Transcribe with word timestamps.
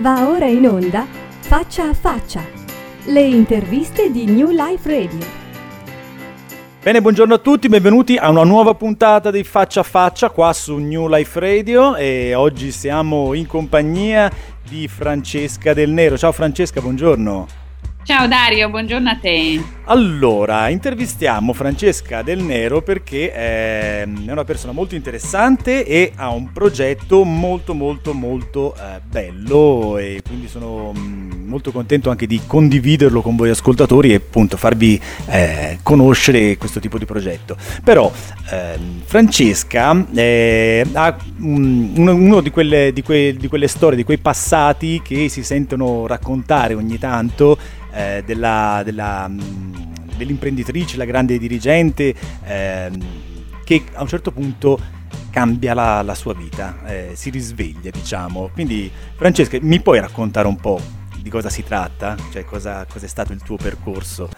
Va 0.00 0.28
ora 0.28 0.46
in 0.46 0.64
onda 0.64 1.04
Faccia 1.40 1.88
a 1.88 1.92
Faccia, 1.92 2.44
le 3.06 3.20
interviste 3.20 4.12
di 4.12 4.26
New 4.26 4.50
Life 4.50 4.88
Radio. 4.88 5.26
Bene, 6.80 7.02
buongiorno 7.02 7.34
a 7.34 7.38
tutti, 7.38 7.68
benvenuti 7.68 8.16
a 8.16 8.28
una 8.30 8.44
nuova 8.44 8.74
puntata 8.74 9.32
di 9.32 9.42
Faccia 9.42 9.80
a 9.80 9.82
Faccia 9.82 10.30
qua 10.30 10.52
su 10.52 10.76
New 10.76 11.08
Life 11.08 11.40
Radio 11.40 11.96
e 11.96 12.32
oggi 12.34 12.70
siamo 12.70 13.34
in 13.34 13.48
compagnia 13.48 14.30
di 14.68 14.86
Francesca 14.86 15.74
Del 15.74 15.90
Nero. 15.90 16.16
Ciao 16.16 16.30
Francesca, 16.30 16.80
buongiorno. 16.80 17.46
Ciao 18.04 18.28
Dario, 18.28 18.70
buongiorno 18.70 19.10
a 19.10 19.16
te. 19.16 19.77
Allora, 19.90 20.68
intervistiamo 20.68 21.54
Francesca 21.54 22.20
Del 22.20 22.42
Nero 22.42 22.82
perché 22.82 23.32
è 23.32 24.06
una 24.26 24.44
persona 24.44 24.72
molto 24.72 24.94
interessante 24.94 25.82
e 25.86 26.12
ha 26.14 26.28
un 26.28 26.52
progetto 26.52 27.24
molto 27.24 27.72
molto 27.72 28.12
molto 28.12 28.74
eh, 28.74 29.00
bello 29.02 29.96
e 29.96 30.20
quindi 30.26 30.46
sono 30.46 30.92
mm, 30.94 31.48
molto 31.48 31.72
contento 31.72 32.10
anche 32.10 32.26
di 32.26 32.38
condividerlo 32.46 33.22
con 33.22 33.34
voi 33.34 33.48
ascoltatori 33.48 34.12
e 34.12 34.16
appunto 34.16 34.58
farvi 34.58 35.00
eh, 35.24 35.78
conoscere 35.82 36.58
questo 36.58 36.80
tipo 36.80 36.98
di 36.98 37.06
progetto. 37.06 37.56
Però 37.82 38.12
eh, 38.50 38.78
Francesca 39.04 39.88
ha 39.88 41.16
uno, 41.38 42.14
uno 42.14 42.40
di, 42.42 42.50
quelle, 42.50 42.92
di, 42.92 43.00
que, 43.00 43.34
di 43.38 43.48
quelle 43.48 43.68
storie, 43.68 43.96
di 43.96 44.04
quei 44.04 44.18
passati 44.18 45.00
che 45.02 45.30
si 45.30 45.42
sentono 45.42 46.06
raccontare 46.06 46.74
ogni 46.74 46.98
tanto 46.98 47.56
eh, 47.90 48.22
della, 48.24 48.82
della, 48.84 49.28
mm, 49.28 49.77
dell'imprenditrice, 50.18 50.98
la 50.98 51.06
grande 51.06 51.38
dirigente, 51.38 52.14
eh, 52.44 52.90
che 53.64 53.84
a 53.94 54.02
un 54.02 54.08
certo 54.08 54.30
punto 54.32 54.78
cambia 55.30 55.72
la, 55.72 56.02
la 56.02 56.14
sua 56.14 56.34
vita, 56.34 56.84
eh, 56.86 57.10
si 57.14 57.30
risveglia 57.30 57.90
diciamo. 57.90 58.50
Quindi 58.52 58.90
Francesca, 59.16 59.56
mi 59.62 59.80
puoi 59.80 60.00
raccontare 60.00 60.46
un 60.46 60.56
po' 60.56 60.80
di 61.20 61.30
cosa 61.30 61.48
si 61.48 61.62
tratta? 61.62 62.16
Cioè 62.30 62.44
cosa, 62.44 62.84
cosa 62.86 63.06
è 63.06 63.08
stato 63.08 63.32
il 63.32 63.42
tuo 63.42 63.56
percorso? 63.56 64.28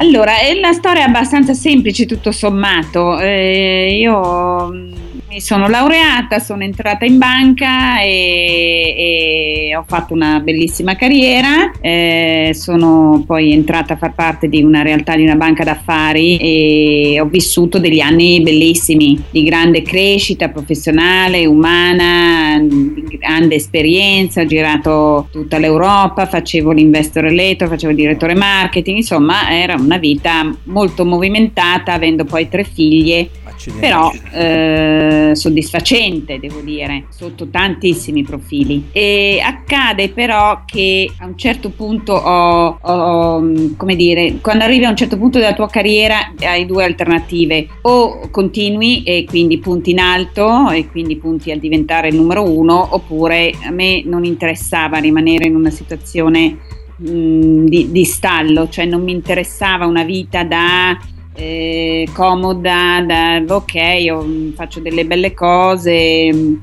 Allora, 0.00 0.38
è 0.38 0.56
una 0.56 0.72
storia 0.72 1.04
abbastanza 1.04 1.52
semplice 1.52 2.06
tutto 2.06 2.32
sommato. 2.32 3.18
Eh, 3.18 3.98
io 3.98 4.70
mm, 4.72 4.92
mi 5.28 5.40
sono 5.40 5.68
laureata, 5.68 6.40
sono 6.40 6.64
entrata 6.64 7.04
in 7.04 7.18
banca 7.18 8.00
e, 8.00 9.68
e 9.70 9.76
ho 9.76 9.84
fatto 9.86 10.12
una 10.12 10.40
bellissima 10.40 10.96
carriera. 10.96 11.70
Eh, 11.80 12.50
sono 12.52 13.22
poi 13.24 13.52
entrata 13.52 13.94
a 13.94 13.96
far 13.96 14.12
parte 14.14 14.48
di 14.48 14.62
una 14.62 14.82
realtà 14.82 15.14
di 15.14 15.22
una 15.22 15.36
banca 15.36 15.62
d'affari 15.62 16.38
e 16.38 17.20
ho 17.20 17.26
vissuto 17.26 17.78
degli 17.78 18.00
anni 18.00 18.40
bellissimi 18.40 19.22
di 19.30 19.44
grande 19.44 19.82
crescita 19.82 20.48
professionale, 20.48 21.46
umana, 21.46 22.58
di 22.60 23.18
grande 23.18 23.54
esperienza. 23.54 24.40
Ho 24.40 24.46
girato 24.46 25.28
tutta 25.30 25.58
l'Europa, 25.58 26.26
facevo 26.26 26.72
l'investor 26.72 27.22
relator, 27.22 27.68
facevo 27.68 27.92
il 27.92 27.98
direttore 27.98 28.34
marketing, 28.34 28.96
insomma, 28.96 29.48
era 29.50 29.76
una 29.90 29.98
vita 29.98 30.56
molto 30.64 31.04
movimentata, 31.04 31.92
avendo 31.92 32.24
poi 32.24 32.48
tre 32.48 32.62
figlie 32.62 33.28
Accidenti. 33.42 33.80
però 33.80 34.12
eh, 34.32 35.32
soddisfacente, 35.34 36.38
devo 36.38 36.60
dire, 36.60 37.06
sotto 37.10 37.48
tantissimi 37.48 38.22
profili. 38.22 38.86
E 38.92 39.42
accade 39.44 40.10
però 40.10 40.62
che 40.64 41.10
a 41.18 41.26
un 41.26 41.36
certo 41.36 41.70
punto 41.70 42.12
ho, 42.12 42.78
ho, 42.80 43.52
come 43.76 43.96
dire, 43.96 44.38
quando 44.40 44.62
arrivi 44.62 44.84
a 44.84 44.90
un 44.90 44.96
certo 44.96 45.18
punto 45.18 45.38
della 45.38 45.54
tua 45.54 45.68
carriera 45.68 46.32
hai 46.40 46.64
due 46.66 46.84
alternative, 46.84 47.66
o 47.82 48.28
continui 48.30 49.02
e 49.02 49.24
quindi 49.26 49.58
punti 49.58 49.90
in 49.90 49.98
alto 49.98 50.70
e 50.70 50.88
quindi 50.88 51.16
punti 51.16 51.50
a 51.50 51.58
diventare 51.58 52.08
il 52.08 52.14
numero 52.14 52.48
uno, 52.48 52.94
oppure 52.94 53.52
a 53.64 53.70
me 53.70 54.02
non 54.04 54.24
interessava 54.24 54.98
rimanere 54.98 55.48
in 55.48 55.56
una 55.56 55.70
situazione 55.70 56.69
mh, 57.00 57.64
di, 57.66 57.90
di 57.90 58.04
stallo, 58.04 58.68
cioè 58.68 58.84
non 58.84 59.02
mi 59.02 59.12
interessava 59.12 59.86
una 59.86 60.04
vita 60.04 60.44
da 60.44 60.98
eh, 61.34 62.06
comoda, 62.12 63.02
da, 63.06 63.42
ok, 63.46 63.74
io 63.74 64.52
faccio 64.54 64.80
delle 64.80 65.06
belle 65.06 65.32
cose, 65.32 66.58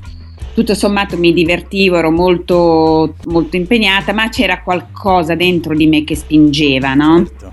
tutto 0.54 0.74
sommato 0.74 1.18
mi 1.18 1.34
divertivo, 1.34 1.98
ero 1.98 2.12
molto, 2.12 3.16
molto 3.26 3.56
impegnata, 3.56 4.14
ma 4.14 4.30
c'era 4.30 4.62
qualcosa 4.62 5.36
dentro 5.36 5.76
di 5.76 5.88
me 5.88 6.04
che 6.04 6.16
spingeva, 6.16 6.94
no? 6.94 7.26
Certo. 7.26 7.52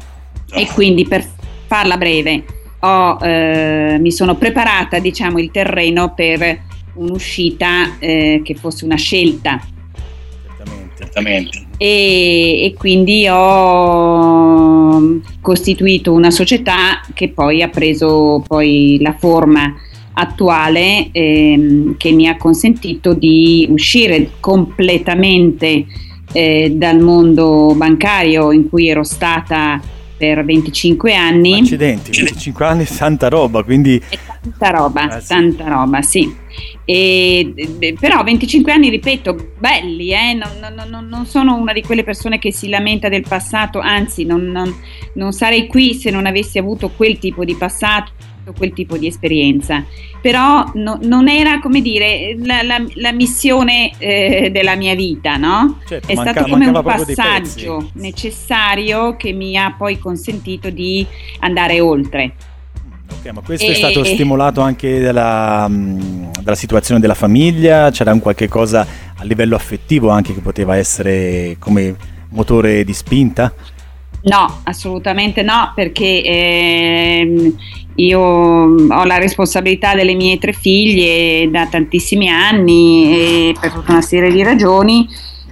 E 0.54 0.66
quindi 0.72 1.06
per 1.06 1.26
farla 1.66 1.97
breve, 1.97 2.44
ho, 2.80 3.19
eh, 3.20 3.97
mi 3.98 4.12
sono 4.12 4.36
preparata, 4.36 4.98
diciamo, 4.98 5.38
il 5.38 5.50
terreno 5.50 6.14
per 6.14 6.60
un'uscita 6.94 7.98
eh, 7.98 8.41
che 8.44 8.54
fosse 8.54 8.84
una 8.84 8.97
scelta. 8.97 9.60
Certamente. 10.47 10.94
Certamente. 10.97 11.63
E, 11.76 12.64
e 12.64 12.74
quindi 12.78 13.26
ho 13.28 15.20
costituito 15.40 16.12
una 16.12 16.30
società 16.30 17.00
che 17.12 17.30
poi 17.30 17.62
ha 17.62 17.68
preso 17.68 18.42
poi 18.46 18.98
la 19.00 19.14
forma 19.18 19.74
attuale 20.14 21.08
ehm, 21.10 21.96
che 21.96 22.12
mi 22.12 22.28
ha 22.28 22.36
consentito 22.36 23.14
di 23.14 23.66
uscire 23.70 24.32
completamente 24.40 25.86
eh, 26.32 26.72
dal 26.74 27.00
mondo 27.00 27.74
bancario 27.76 28.52
in 28.52 28.68
cui 28.68 28.88
ero 28.88 29.02
stata 29.02 29.80
per 30.16 30.44
25 30.44 31.14
anni. 31.14 31.60
Accidenti, 31.60 32.10
25 32.10 32.64
anni, 32.64 32.84
tanta 32.84 33.28
roba, 33.28 33.62
quindi... 33.62 34.00
È 34.08 34.19
tanta 34.42 34.70
roba, 34.70 35.16
eh, 35.16 35.20
sì. 35.20 35.26
tanta 35.28 35.69
roba, 35.69 36.02
sì. 36.02 36.34
E, 36.84 37.52
però 37.98 38.22
25 38.22 38.72
anni, 38.72 38.91
ripeto, 38.91 39.53
belli, 39.58 40.12
eh? 40.12 40.34
non, 40.34 40.50
non, 40.86 41.08
non, 41.08 41.26
sono 41.26 41.56
una 41.56 41.72
di 41.72 41.82
quelle 41.82 42.04
persone 42.04 42.38
che 42.38 42.53
si 42.53 42.69
lamenta 42.69 43.08
del 43.08 43.24
passato, 43.26 43.80
anzi 43.80 44.24
non, 44.24 44.74
non 45.14 45.32
sarei 45.32 45.66
qui 45.66 45.94
se 45.94 46.10
non 46.10 46.26
avessi 46.26 46.58
avuto 46.58 46.91
quel 46.91 47.19
tipo 47.19 47.44
di 47.44 47.54
passato 47.54 48.12
quel 48.53 48.72
tipo 48.72 48.97
di 48.99 49.06
esperienza, 49.06 49.84
però 50.21 50.71
no, 50.75 50.99
non 51.03 51.28
era 51.28 51.60
come 51.60 51.81
dire 51.81 52.37
la, 52.43 52.62
la, 52.62 52.84
la 52.94 53.12
missione 53.12 53.93
eh, 53.99 54.50
della 54.53 54.75
mia 54.75 54.94
vita, 54.94 55.37
no? 55.37 55.81
Certo, 55.87 56.10
È 56.10 56.15
manca, 56.15 56.32
stato 56.32 56.50
come 56.50 56.66
un 56.66 56.83
passaggio 56.83 57.91
necessario 57.94 59.16
che 59.16 59.33
mi 59.33 59.56
ha 59.56 59.75
poi 59.77 59.99
consentito 59.99 60.71
di 60.71 61.06
andare 61.41 61.81
oltre. 61.81 62.33
Ok, 63.10 63.33
ma 63.33 63.41
questo 63.41 63.66
e, 63.66 63.72
è 63.72 63.75
stato 63.75 64.04
stimolato 64.04 64.60
anche 64.60 65.00
dalla, 65.00 65.66
dalla, 65.71 66.56
situazione 66.56 67.00
della 67.00 67.15
famiglia? 67.15 67.91
C'era 67.91 68.12
un 68.12 68.21
qualche 68.21 68.49
cosa 68.49 68.87
a 69.16 69.25
livello 69.25 69.56
affettivo 69.56 70.09
anche 70.10 70.34
che 70.34 70.41
poteva 70.41 70.77
essere 70.77 71.56
come 71.59 71.94
motore 72.31 72.84
di 72.84 72.93
spinta? 72.93 73.53
No, 74.22 74.60
assolutamente 74.65 75.43
no, 75.43 75.72
perché 75.75 76.22
ehm, 76.22 77.56
io 77.97 78.21
ho 78.21 79.05
la 79.05 79.19
responsabilità 79.19 79.94
delle 79.94 80.15
mie 80.15 80.38
tre 80.38 80.53
figlie 80.53 81.49
da 81.50 81.66
tantissimi 81.66 82.28
anni 82.28 83.55
per 83.60 83.72
tutta 83.72 83.93
una 83.93 84.03
serie 84.03 84.32
di 84.32 84.43
ragioni 84.43 85.09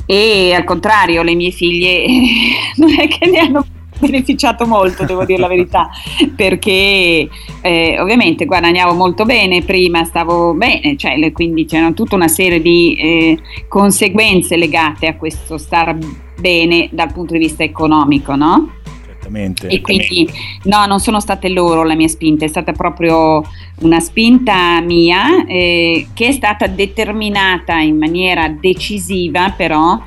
e 0.07 0.53
al 0.53 0.65
contrario 0.65 1.23
le 1.23 1.35
mie 1.35 1.51
figlie 1.51 2.05
non 2.77 2.91
è 2.99 3.07
che 3.09 3.29
ne 3.29 3.39
hanno 3.39 3.65
beneficiato 3.99 4.67
molto, 4.67 5.05
devo 5.05 5.25
dire 5.25 5.39
la 5.39 5.47
verità, 5.47 5.89
perché 6.35 7.29
eh, 7.61 8.01
ovviamente 8.01 8.45
guadagnavo 8.47 8.95
molto 8.95 9.25
bene 9.25 9.63
prima, 9.63 10.05
stavo 10.05 10.55
bene, 10.55 10.97
cioè, 10.97 11.31
quindi 11.33 11.65
c'erano 11.65 11.95
tutta 11.95 12.17
una 12.17 12.29
serie 12.29 12.61
di 12.61 12.97
eh, 12.97 13.39
conseguenze 13.69 14.57
legate 14.57 15.07
a 15.07 15.17
questo 15.17 15.57
star 15.57 15.97
bene 16.39 16.89
dal 16.91 17.13
punto 17.13 17.35
di 17.35 17.39
vista 17.39 17.63
economico, 17.63 18.35
no? 18.35 18.81
Certamente. 19.23 19.69
E 19.69 19.81
quindi 19.81 20.29
no, 20.65 20.85
non 20.87 20.99
sono 20.99 21.21
state 21.21 21.49
loro 21.49 21.85
la 21.85 21.95
mia 21.95 22.09
spinta, 22.09 22.45
è 22.45 22.49
stata 22.49 22.73
proprio 22.73 23.43
una 23.81 24.01
spinta 24.01 24.81
mia 24.81 25.47
eh, 25.47 26.09
che 26.13 26.27
è 26.29 26.33
stata 26.33 26.67
determinata 26.67 27.79
in 27.79 27.99
maniera 27.99 28.49
decisiva 28.49 29.51
però 29.57 30.01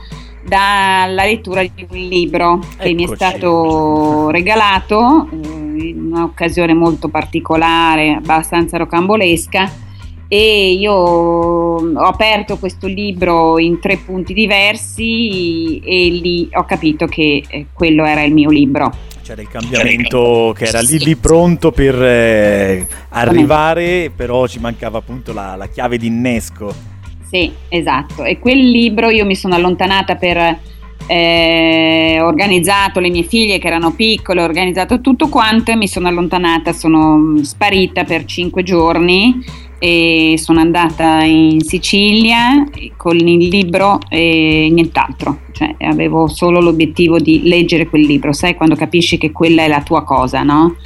dalla 0.46 1.24
lettura 1.24 1.64
di 1.64 1.88
un 1.90 1.98
libro 1.98 2.60
che 2.60 2.90
Eccoci. 2.90 2.94
mi 2.94 3.04
è 3.06 3.16
stato 3.16 4.30
regalato 4.30 5.30
eh, 5.32 5.88
in 5.88 6.12
un'occasione 6.12 6.74
molto 6.74 7.08
particolare, 7.08 8.16
abbastanza 8.16 8.78
rocambolesca 8.78 9.84
e 10.36 10.74
io 10.74 10.92
ho 10.92 12.08
aperto 12.08 12.58
questo 12.58 12.88
libro 12.88 13.58
in 13.58 13.80
tre 13.80 13.96
punti 13.96 14.34
diversi 14.34 15.80
e 15.80 16.10
lì 16.10 16.50
ho 16.52 16.66
capito 16.66 17.06
che 17.06 17.42
eh, 17.48 17.68
quello 17.72 18.04
era 18.04 18.22
il 18.24 18.34
mio 18.34 18.50
libro. 18.50 18.92
C'era 19.24 19.42
il 19.42 19.48
cambiamento 19.48 20.54
che 20.56 20.66
era 20.66 20.82
lì, 20.82 21.00
lì 21.00 21.16
pronto 21.16 21.72
per 21.72 22.04
eh, 22.04 22.86
arrivare, 23.10 24.12
però 24.14 24.46
ci 24.46 24.60
mancava 24.60 24.98
appunto 24.98 25.32
la, 25.32 25.56
la 25.56 25.68
chiave 25.68 25.98
di 25.98 26.08
innesco. 26.08 26.74
Sì, 27.32 27.50
esatto. 27.70 28.26
E 28.26 28.38
quel 28.38 28.60
libro 28.60 29.10
io 29.10 29.26
mi 29.26 29.36
sono 29.36 29.56
allontanata 29.56 30.16
per 30.16 30.60
eh, 31.08 32.18
organizzato 32.22 33.00
le 33.00 33.10
mie 33.10 33.24
figlie 33.24 33.58
che 33.58 33.68
erano 33.68 33.94
piccole, 33.94 34.42
ho 34.42 34.46
organizzato 34.46 35.00
tutto 35.00 35.30
quanto 35.30 35.72
e 35.72 35.78
mi 35.78 35.88
sono 35.88 36.10
allontanata, 36.10 36.74
sono 36.74 37.42
sparita 37.42 38.04
per 38.04 38.26
cinque 38.26 38.64
giorni 38.64 39.64
e 39.86 40.40
sono 40.40 40.62
andata 40.62 41.22
in 41.22 41.62
Sicilia 41.62 42.68
con 42.98 43.16
il 43.20 43.48
libro 43.50 44.00
e 44.10 44.68
nient'altro, 44.72 45.42
cioè 45.52 45.76
avevo 45.78 46.28
solo 46.28 46.60
l'obiettivo 46.60 47.20
di 47.20 47.44
leggere 47.44 47.88
quel 47.88 48.02
libro, 48.02 48.34
sai 48.34 48.56
quando 48.56 48.74
capisci 48.74 49.20
che 49.20 49.32
quella 49.32 49.62
è 49.62 49.68
la 49.68 49.84
tua 49.84 50.04
cosa, 50.04 50.42
no? 50.42 50.78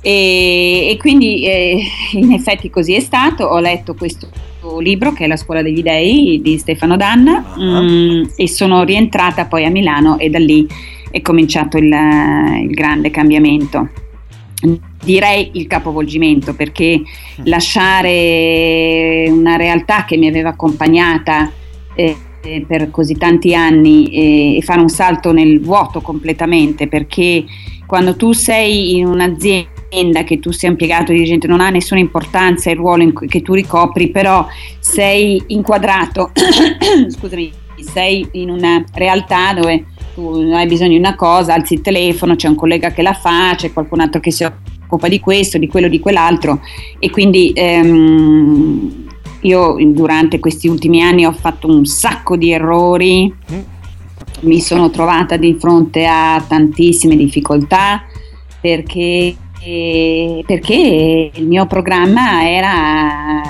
E, 0.00 0.88
e 0.88 0.96
quindi 0.98 1.44
eh, 1.44 1.82
in 2.12 2.32
effetti 2.32 2.70
così 2.70 2.94
è 2.94 3.00
stato, 3.00 3.44
ho 3.44 3.58
letto 3.58 3.92
questo 3.92 4.26
libro 4.80 5.12
che 5.12 5.24
è 5.24 5.26
La 5.26 5.36
scuola 5.36 5.60
degli 5.60 5.82
dei 5.82 6.40
di 6.40 6.56
Stefano 6.56 6.96
Danna 6.96 7.52
uh-huh. 7.54 7.82
mh, 7.82 8.30
e 8.36 8.48
sono 8.48 8.82
rientrata 8.84 9.44
poi 9.44 9.66
a 9.66 9.70
Milano 9.70 10.18
e 10.18 10.30
da 10.30 10.38
lì 10.38 10.66
è 11.10 11.20
cominciato 11.20 11.76
il, 11.76 11.92
il 12.62 12.70
grande 12.70 13.10
cambiamento 13.10 13.90
direi 15.02 15.50
il 15.54 15.66
capovolgimento 15.66 16.54
perché 16.54 17.02
lasciare 17.44 19.26
una 19.28 19.56
realtà 19.56 20.04
che 20.04 20.16
mi 20.16 20.28
aveva 20.28 20.50
accompagnata 20.50 21.50
eh, 21.94 22.16
per 22.66 22.90
così 22.90 23.14
tanti 23.16 23.54
anni 23.54 24.08
eh, 24.08 24.56
e 24.56 24.62
fare 24.62 24.80
un 24.80 24.88
salto 24.88 25.32
nel 25.32 25.60
vuoto 25.60 26.00
completamente 26.00 26.88
perché 26.88 27.44
quando 27.86 28.16
tu 28.16 28.32
sei 28.32 28.96
in 28.96 29.06
un'azienda 29.06 30.24
che 30.24 30.38
tu 30.38 30.50
sia 30.50 30.68
impiegato 30.68 31.12
di 31.12 31.24
gente 31.24 31.46
non 31.46 31.60
ha 31.60 31.68
nessuna 31.70 32.00
importanza 32.00 32.70
il 32.70 32.76
ruolo 32.76 33.02
in, 33.02 33.12
che 33.28 33.42
tu 33.42 33.52
ricopri 33.52 34.10
però 34.10 34.46
sei 34.78 35.42
inquadrato 35.48 36.32
scusami 37.08 37.52
sei 37.82 38.26
in 38.32 38.50
una 38.50 38.82
realtà 38.94 39.52
dove 39.54 39.86
tu 40.14 40.50
hai 40.52 40.66
bisogno 40.66 40.90
di 40.90 40.98
una 40.98 41.14
cosa, 41.14 41.54
alzi 41.54 41.74
il 41.74 41.80
telefono, 41.80 42.36
c'è 42.36 42.48
un 42.48 42.54
collega 42.54 42.90
che 42.90 43.02
la 43.02 43.14
fa, 43.14 43.54
c'è 43.56 43.72
qualcun 43.72 44.00
altro 44.00 44.20
che 44.20 44.30
si 44.30 44.44
occupa 44.44 45.08
di 45.08 45.20
questo, 45.20 45.58
di 45.58 45.68
quello, 45.68 45.88
di 45.88 46.00
quell'altro. 46.00 46.60
E 46.98 47.10
quindi 47.10 47.52
ehm, 47.54 49.06
io 49.40 49.76
durante 49.80 50.38
questi 50.38 50.68
ultimi 50.68 51.02
anni 51.02 51.24
ho 51.24 51.32
fatto 51.32 51.66
un 51.66 51.84
sacco 51.84 52.36
di 52.36 52.52
errori, 52.52 53.34
mi 54.40 54.60
sono 54.60 54.90
trovata 54.90 55.36
di 55.36 55.56
fronte 55.58 56.06
a 56.06 56.42
tantissime 56.46 57.16
difficoltà 57.16 58.04
perché, 58.60 59.34
perché 60.46 61.30
il 61.32 61.46
mio 61.46 61.66
programma 61.66 62.48
era 62.48 63.42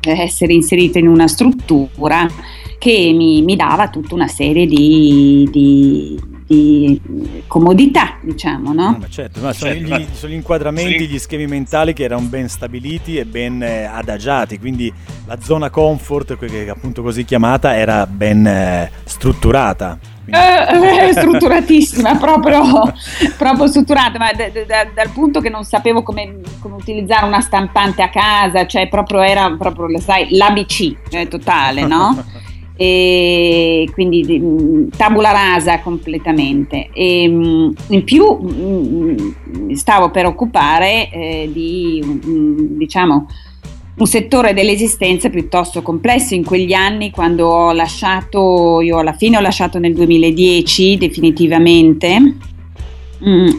essere 0.00 0.52
inserito 0.52 0.98
in 0.98 1.08
una 1.08 1.26
struttura 1.26 2.28
che 2.78 3.12
mi, 3.14 3.42
mi 3.42 3.56
dava 3.56 3.88
tutta 3.88 4.14
una 4.14 4.28
serie 4.28 4.66
di, 4.66 5.48
di, 5.50 6.20
di 6.46 7.00
comodità, 7.46 8.18
diciamo, 8.20 8.72
no? 8.72 8.98
no 9.00 9.08
certo, 9.08 9.40
ma 9.40 9.52
sono, 9.52 9.72
certo, 9.72 9.86
gli, 9.86 10.06
sono, 10.12 10.32
gli, 10.32 10.36
inquadramenti, 10.36 10.98
sì. 10.98 11.08
gli 11.08 11.18
schemi 11.18 11.46
mentali 11.46 11.92
che 11.92 12.04
erano 12.04 12.26
ben 12.26 12.48
stabiliti 12.48 13.16
e 13.16 13.24
ben 13.24 13.62
eh, 13.62 13.84
adagiati, 13.84 14.58
quindi 14.58 14.92
la 15.26 15.38
zona 15.40 15.70
comfort, 15.70 16.36
che 16.38 16.68
appunto 16.68 17.02
così 17.02 17.24
chiamata, 17.24 17.76
era 17.76 18.06
ben 18.06 18.46
eh, 18.46 18.90
strutturata. 19.04 19.98
Eh, 20.28 21.08
eh, 21.08 21.12
strutturatissima, 21.12 22.16
proprio, 22.18 22.92
proprio 23.38 23.66
strutturata, 23.68 24.18
ma 24.18 24.32
d- 24.32 24.50
d- 24.50 24.92
dal 24.92 25.10
punto 25.10 25.40
che 25.40 25.48
non 25.48 25.64
sapevo 25.64 26.02
come, 26.02 26.40
come, 26.58 26.74
utilizzare 26.74 27.26
una 27.26 27.40
stampante 27.40 28.02
a 28.02 28.08
casa, 28.08 28.66
cioè 28.66 28.88
proprio 28.88 29.20
era 29.22 29.54
proprio, 29.56 30.00
sai, 30.00 30.36
l'ABC 30.36 31.08
cioè, 31.08 31.28
totale, 31.28 31.86
no? 31.86 32.24
e 32.76 33.88
quindi 33.92 34.38
mm, 34.38 34.88
tabula 34.96 35.32
rasa 35.32 35.80
completamente. 35.80 36.90
E 36.92 37.26
mm, 37.28 37.70
in 37.88 38.04
più 38.04 38.38
mm, 38.40 39.72
stavo 39.72 40.10
per 40.10 40.26
occupare 40.26 41.10
eh, 41.10 41.50
di 41.50 42.02
diciamo 42.76 43.26
un 43.96 44.06
settore 44.06 44.52
dell'esistenza 44.52 45.30
piuttosto 45.30 45.80
complesso. 45.80 46.34
In 46.34 46.44
quegli 46.44 46.74
anni 46.74 47.10
quando 47.10 47.46
ho 47.46 47.72
lasciato 47.72 48.80
io 48.82 48.98
alla 48.98 49.14
fine 49.14 49.38
ho 49.38 49.40
lasciato 49.40 49.78
nel 49.78 49.94
2010 49.94 50.98
definitivamente. 50.98 52.34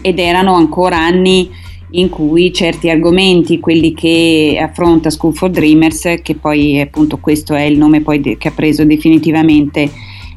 Ed 0.01 0.19
erano 0.19 0.53
ancora 0.53 0.97
anni 0.97 1.49
in 1.91 2.09
cui 2.09 2.51
certi 2.51 2.89
argomenti, 2.89 3.59
quelli 3.59 3.93
che 3.93 4.59
affronta 4.61 5.09
School 5.09 5.35
for 5.35 5.49
Dreamers, 5.49 6.19
che 6.21 6.35
poi 6.35 6.79
appunto 6.81 7.17
questo 7.17 7.53
è 7.53 7.61
il 7.61 7.77
nome 7.77 8.03
de- 8.19 8.37
che 8.37 8.49
ha 8.49 8.51
preso 8.51 8.83
definitivamente 8.83 9.89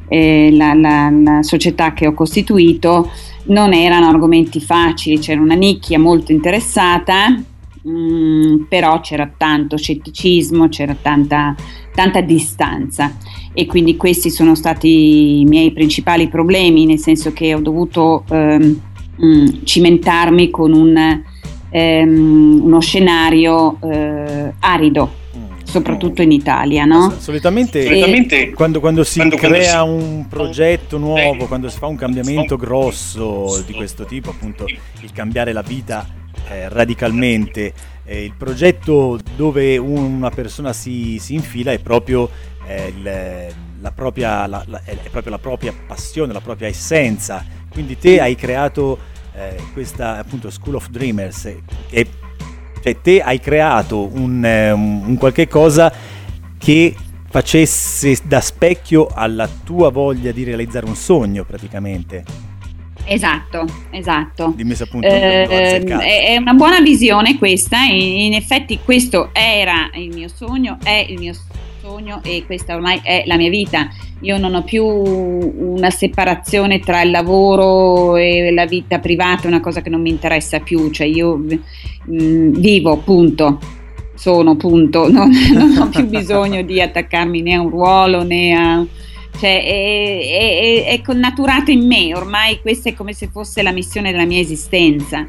eh, 0.07 0.49
la, 0.53 0.73
la, 0.73 1.09
la 1.09 1.43
società 1.43 1.93
che 1.93 2.07
ho 2.07 2.13
costituito, 2.13 3.09
non 3.45 3.73
erano 3.73 4.07
argomenti 4.07 4.61
facili, 4.61 5.19
c'era 5.19 5.41
una 5.41 5.55
nicchia 5.55 5.99
molto 5.99 6.31
interessata, 6.31 7.29
mh, 7.29 7.89
mm, 7.89 8.63
però 8.69 9.01
c'era 9.01 9.29
tanto 9.35 9.75
scetticismo, 9.75 10.69
c'era 10.69 10.95
tanta, 11.01 11.55
tanta 11.93 12.21
distanza. 12.21 13.15
E 13.53 13.65
quindi 13.65 13.97
questi 13.97 14.29
sono 14.29 14.55
stati 14.55 15.41
i 15.41 15.45
miei 15.45 15.71
principali 15.71 16.29
problemi, 16.29 16.85
nel 16.85 16.99
senso 16.99 17.33
che 17.33 17.53
ho 17.53 17.59
dovuto 17.59 18.23
ehm, 18.29 18.81
mm, 19.25 19.47
cimentarmi 19.63 20.49
con 20.49 20.71
un 20.71 21.23
ehm, 21.71 22.61
uno 22.63 22.79
scenario 22.79 23.77
eh, 23.81 24.53
arido 24.59 25.11
mm. 25.35 25.59
soprattutto 25.63 26.21
in 26.21 26.31
Italia. 26.31 26.85
No? 26.85 27.15
Solitamente, 27.17 27.83
solitamente 27.83 28.51
quando, 28.51 28.79
quando, 28.79 29.03
si 29.03 29.17
quando, 29.17 29.37
crea 29.37 29.81
quando 29.81 29.99
si... 29.99 30.05
un 30.05 30.27
progetto 30.27 30.97
nuovo, 30.97 31.47
quando 31.47 31.69
si 31.69 31.77
fa 31.77 31.87
un 31.87 31.95
cambiamento 31.95 32.57
grosso 32.57 33.63
di 33.65 33.73
questo 33.73 34.05
tipo, 34.05 34.29
appunto 34.29 34.65
il 34.65 35.11
cambiare 35.11 35.53
la 35.53 35.63
vita 35.63 36.05
eh, 36.49 36.69
radicalmente, 36.69 37.73
eh, 38.03 38.25
il 38.25 38.33
progetto 38.37 39.17
dove 39.35 39.77
una 39.77 40.29
persona 40.29 40.73
si, 40.73 41.17
si 41.19 41.33
infila 41.35 41.71
è 41.71 41.79
proprio, 41.79 42.29
eh, 42.67 42.93
il, 42.95 43.53
la 43.79 43.91
propria, 43.91 44.45
la, 44.47 44.63
la, 44.67 44.81
è 44.83 44.95
proprio 45.09 45.31
la 45.31 45.39
propria 45.39 45.73
passione, 45.87 46.33
la 46.33 46.41
propria 46.41 46.67
essenza. 46.67 47.43
Quindi 47.71 47.97
te 47.97 48.19
hai 48.19 48.35
creato 48.35 48.97
eh, 49.33 49.55
questa 49.73 50.17
appunto 50.17 50.49
School 50.49 50.75
of 50.75 50.89
Dreamers 50.89 51.55
e 51.89 52.07
cioè, 52.81 52.99
te 52.99 53.21
hai 53.21 53.39
creato 53.39 54.09
un, 54.11 54.43
um, 54.43 55.09
un 55.09 55.17
qualche 55.17 55.47
cosa 55.47 55.93
che 56.57 56.95
facesse 57.29 58.17
da 58.23 58.41
specchio 58.41 59.07
alla 59.07 59.47
tua 59.63 59.89
voglia 59.89 60.31
di 60.31 60.43
realizzare 60.43 60.85
un 60.85 60.95
sogno 60.95 61.45
praticamente. 61.45 62.23
Esatto, 63.05 63.65
esatto. 63.89 64.53
Dimmi 64.55 64.75
se 64.75 64.83
appunto 64.83 65.07
eh, 65.07 65.47
è 65.47 66.37
una 66.37 66.53
buona 66.53 66.81
visione 66.81 67.37
questa, 67.37 67.77
in 67.83 68.33
effetti 68.33 68.79
questo 68.83 69.29
era 69.33 69.89
il 69.93 70.09
mio 70.13 70.27
sogno, 70.27 70.77
è 70.83 71.05
il 71.07 71.19
mio 71.19 71.33
sogno 71.33 71.70
e 72.23 72.43
questa 72.45 72.75
ormai 72.75 72.99
è 73.03 73.23
la 73.25 73.37
mia 73.37 73.49
vita 73.49 73.89
io 74.21 74.37
non 74.37 74.53
ho 74.53 74.63
più 74.63 74.85
una 74.85 75.89
separazione 75.89 76.79
tra 76.79 77.01
il 77.01 77.09
lavoro 77.09 78.17
e 78.17 78.51
la 78.51 78.65
vita 78.65 78.99
privata, 78.99 79.47
una 79.47 79.59
cosa 79.59 79.81
che 79.81 79.89
non 79.89 80.01
mi 80.01 80.09
interessa 80.09 80.59
più, 80.59 80.91
cioè 80.91 81.07
io 81.07 81.37
mh, 81.37 81.55
mm, 82.11 82.53
vivo, 82.53 82.97
punto, 82.97 83.59
sono, 84.13 84.55
punto, 84.55 85.09
non, 85.11 85.31
non, 85.53 85.77
ho 85.77 85.89
più 85.89 86.05
bisogno 86.05 86.61
di 86.61 86.79
attaccarmi 86.79 87.41
né 87.41 87.55
a 87.55 87.61
un 87.61 87.69
ruolo 87.69 88.23
né 88.23 88.53
a... 88.53 88.85
Cioè, 89.39 89.63
è, 89.63 90.85
è, 90.85 90.93
è 90.93 91.01
connaturato 91.01 91.71
in 91.71 91.87
me, 91.87 92.13
ormai 92.13 92.59
questa 92.59 92.89
è 92.89 92.93
come 92.93 93.13
se 93.13 93.29
fosse 93.31 93.63
la 93.63 93.71
missione 93.71 94.11
della 94.11 94.25
mia 94.25 94.39
esistenza. 94.39 95.27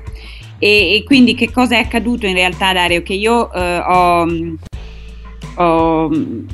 E, 0.58 0.96
e 0.96 1.04
quindi 1.04 1.34
che 1.34 1.50
cosa 1.50 1.76
è 1.76 1.78
accaduto 1.78 2.26
in 2.26 2.34
realtà, 2.34 2.72
Dario? 2.74 3.02
Che 3.02 3.14
io 3.14 3.50
eh, 3.52 3.78
ho, 3.78 4.26
ho 5.54 6.08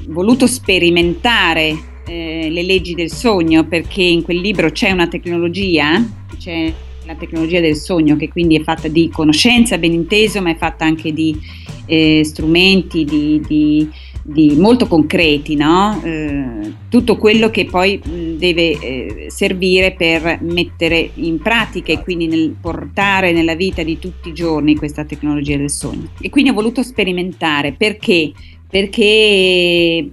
voluto 0.09 0.47
sperimentare 0.47 1.77
eh, 2.07 2.49
le 2.51 2.63
leggi 2.63 2.95
del 2.95 3.11
sogno, 3.11 3.65
perché 3.67 4.03
in 4.03 4.23
quel 4.23 4.41
libro 4.41 4.71
c'è 4.71 4.91
una 4.91 5.09
tecnologia, 5.09 6.05
c'è 6.39 6.73
la 7.09 7.15
tecnologia 7.15 7.61
del 7.61 7.77
sogno 7.77 8.17
che 8.17 8.29
quindi 8.29 8.57
è 8.57 8.63
fatta 8.63 8.89
di 8.89 9.09
conoscenza, 9.11 9.79
ben 9.79 9.93
inteso, 9.93 10.43
ma 10.43 10.51
è 10.51 10.57
fatta 10.57 10.85
anche 10.85 11.13
di 11.13 11.39
eh, 11.87 12.23
strumenti, 12.23 13.05
di, 13.05 13.91
di, 14.23 14.57
molto 14.57 14.87
concreti, 14.87 15.57
no? 15.57 15.99
eh, 16.05 16.73
tutto 16.91 17.17
quello 17.17 17.51
che 17.51 17.65
poi 17.65 17.99
deve 18.37 18.79
eh, 18.79 19.27
servire 19.29 19.93
per 19.93 20.41
mettere 20.43 21.11
in 21.15 21.39
pratica 21.39 21.93
e 21.93 22.03
quindi 22.03 22.27
nel 22.27 22.55
portare 22.61 23.33
nella 23.33 23.55
vita 23.55 23.83
di 23.83 23.99
tutti 23.99 24.29
i 24.29 24.35
giorni 24.35 24.77
questa 24.77 25.05
tecnologia 25.05 25.57
del 25.57 25.71
sogno. 25.71 26.11
E 26.21 26.29
quindi 26.29 26.51
ho 26.51 26.55
voluto 26.55 26.83
sperimentare 26.83 27.73
perché? 27.73 28.33
Perché 28.71 30.09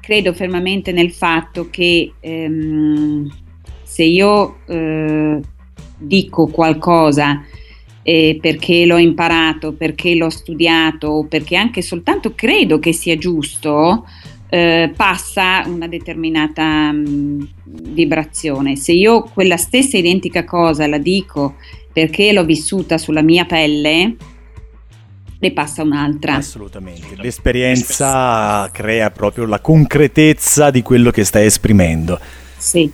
credo 0.00 0.32
fermamente 0.32 0.92
nel 0.92 1.12
fatto 1.12 1.68
che 1.70 2.12
ehm, 2.18 3.30
se 3.82 4.02
io 4.04 4.58
eh, 4.66 5.40
dico 5.98 6.46
qualcosa 6.46 7.44
eh, 8.02 8.38
perché 8.40 8.86
l'ho 8.86 8.96
imparato, 8.96 9.72
perché 9.72 10.14
l'ho 10.14 10.30
studiato, 10.30 11.26
perché 11.28 11.56
anche 11.56 11.82
soltanto 11.82 12.34
credo 12.34 12.78
che 12.78 12.92
sia 12.92 13.16
giusto, 13.16 14.06
eh, 14.48 14.92
passa 14.96 15.62
una 15.66 15.86
determinata 15.86 16.90
mh, 16.90 17.08
mm, 17.08 17.40
vibrazione. 17.92 18.76
Se 18.76 18.92
io 18.92 19.22
quella 19.22 19.56
stessa 19.56 19.96
identica 19.96 20.44
cosa 20.44 20.86
la 20.86 20.98
dico 20.98 21.56
perché 21.92 22.32
l'ho 22.32 22.44
vissuta 22.44 22.98
sulla 22.98 23.22
mia 23.22 23.44
pelle, 23.44 24.16
ne 25.40 25.52
passa 25.52 25.82
un'altra. 25.82 26.36
Assolutamente, 26.36 27.14
l'esperienza 27.16 28.68
crea 28.72 29.10
proprio 29.10 29.46
la 29.46 29.58
concretezza 29.58 30.70
di 30.70 30.82
quello 30.82 31.10
che 31.10 31.24
stai 31.24 31.46
esprimendo. 31.46 32.18
Sì. 32.56 32.90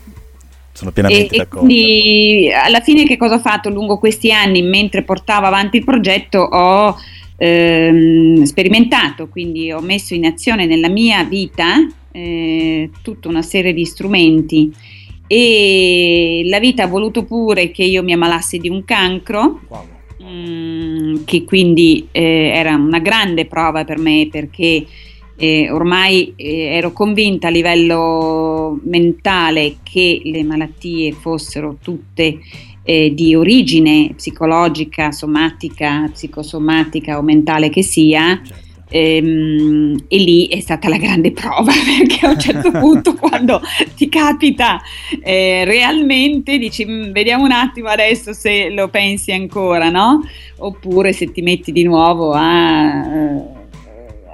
Sono 0.72 0.92
pienamente 0.92 1.34
e, 1.34 1.38
d'accordo. 1.38 1.66
E 1.66 1.68
quindi 1.68 2.50
alla 2.52 2.80
fine 2.80 3.04
che 3.04 3.16
cosa 3.16 3.34
ho 3.36 3.40
fatto 3.40 3.68
lungo 3.68 3.98
questi 3.98 4.30
anni 4.30 4.62
mentre 4.62 5.02
portavo 5.02 5.46
avanti 5.46 5.78
il 5.78 5.84
progetto? 5.84 6.38
Ho 6.38 6.96
ehm, 7.36 8.44
sperimentato, 8.44 9.28
quindi 9.28 9.72
ho 9.72 9.80
messo 9.80 10.14
in 10.14 10.26
azione 10.26 10.66
nella 10.66 10.88
mia 10.88 11.24
vita 11.24 11.84
eh, 12.12 12.90
tutta 13.02 13.28
una 13.28 13.42
serie 13.42 13.72
di 13.72 13.84
strumenti 13.84 14.72
e 15.26 16.42
la 16.44 16.60
vita 16.60 16.84
ha 16.84 16.86
voluto 16.86 17.24
pure 17.24 17.72
che 17.72 17.82
io 17.82 18.04
mi 18.04 18.12
ammalassi 18.12 18.58
di 18.58 18.68
un 18.68 18.84
cancro. 18.84 19.62
Wow 19.66 19.94
Mm, 20.26 21.24
che 21.24 21.44
quindi 21.44 22.08
eh, 22.10 22.50
era 22.52 22.74
una 22.74 22.98
grande 22.98 23.46
prova 23.46 23.84
per 23.84 23.98
me 23.98 24.28
perché 24.28 24.84
eh, 25.36 25.70
ormai 25.70 26.32
eh, 26.34 26.74
ero 26.74 26.92
convinta 26.92 27.46
a 27.46 27.50
livello 27.50 28.80
mentale 28.82 29.76
che 29.84 30.20
le 30.24 30.42
malattie 30.42 31.12
fossero 31.12 31.76
tutte 31.80 32.40
eh, 32.82 33.12
di 33.14 33.36
origine 33.36 34.14
psicologica, 34.16 35.12
somatica, 35.12 36.08
psicosomatica 36.12 37.18
o 37.18 37.22
mentale 37.22 37.68
che 37.68 37.82
sia. 37.82 38.40
certo. 38.42 38.65
Ehm, 38.88 40.04
e 40.06 40.16
lì 40.18 40.46
è 40.46 40.60
stata 40.60 40.88
la 40.88 40.96
grande 40.96 41.32
prova 41.32 41.72
perché 41.98 42.24
a 42.24 42.30
un 42.30 42.38
certo 42.38 42.70
punto 42.70 43.14
quando 43.18 43.60
ti 43.96 44.08
capita 44.08 44.80
eh, 45.22 45.64
realmente 45.64 46.56
dici 46.56 46.86
"Mm, 46.86 47.10
vediamo 47.10 47.44
un 47.44 47.50
attimo 47.52 47.88
adesso 47.88 48.32
se 48.32 48.70
lo 48.70 48.88
pensi 48.88 49.32
ancora 49.32 49.90
no? 49.90 50.20
Oppure 50.58 51.12
se 51.12 51.32
ti 51.32 51.42
metti 51.42 51.72
di 51.72 51.82
nuovo 51.82 52.32
a 52.32 53.04
eh, 53.04 53.55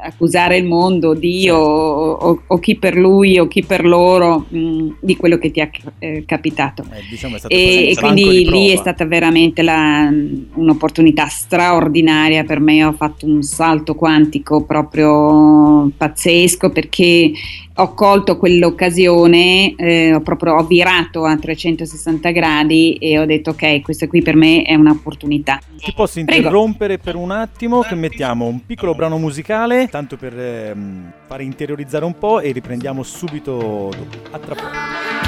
accusare 0.03 0.57
il 0.57 0.65
mondo 0.65 1.15
Dio 1.15 1.57
o, 1.57 2.11
o- 2.13 2.43
o 2.47 2.59
chi 2.59 2.77
per 2.77 2.97
lui 2.97 3.39
o 3.39 3.47
chi 3.47 3.65
per 3.65 3.85
loro 3.85 4.47
mh, 4.49 4.89
di 5.01 5.17
quello 5.17 5.39
che 5.39 5.51
ti 5.51 5.61
è 5.61 5.71
eh, 5.99 6.25
capitato. 6.27 6.85
Eh, 6.91 7.03
diciamo 7.09 7.37
è 7.37 7.41
e, 7.47 7.91
e 7.91 7.97
quindi 7.97 8.45
di 8.45 8.51
lì 8.51 8.69
è 8.71 8.77
stata 8.77 9.05
veramente 9.07 9.63
la- 9.63 10.11
un'opportunità 10.55 11.27
straordinaria 11.29 12.45
per 12.45 12.61
me, 12.61 12.85
ho 12.85 12.93
fatto 12.93 13.27
un 13.27 13.43
salto 13.43 13.95
quantico 13.95 14.65
proprio 14.65 15.91
pazzesco 15.97 16.71
perché 16.71 17.31
ho 17.75 17.95
colto 17.95 18.37
quell'occasione, 18.37 19.75
eh, 19.77 20.15
ho 20.15 20.21
proprio 20.21 20.55
ho 20.55 20.65
virato 20.65 21.25
a 21.25 21.37
360 21.37 22.31
gradi 22.31 22.95
e 22.95 23.19
ho 23.19 23.25
detto 23.25 23.51
ok, 23.51 23.81
questa 23.81 24.07
qui 24.07 24.23
per 24.23 24.37
me 24.37 24.63
è 24.63 24.75
un'opportunità. 24.75 25.61
Ti 25.77 25.93
posso 25.95 26.23
Prego. 26.23 26.37
interrompere 26.37 26.99
per 26.99 27.17
un 27.17 27.31
attimo 27.31 27.81
che 27.81 27.95
mettiamo 27.95 28.47
un 28.47 28.65
piccolo 28.65 28.95
brano 28.95 29.19
musicale, 29.19 29.89
tanto 29.89 30.17
per 30.17 30.39
ehm, 30.39 31.13
fare 31.27 31.45
interiorizzare 31.45 32.05
un 32.05 32.19
po' 32.19 32.41
e 32.41 32.53
riprendiamo 32.53 33.03
subito 33.03 33.91
dopo. 33.97 34.17
A 34.31 34.39
tra 34.39 34.55
poco. 34.55 35.22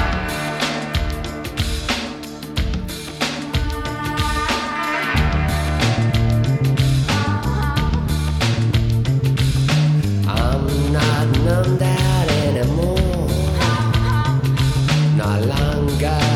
No 15.57 16.34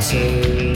to 0.00 0.73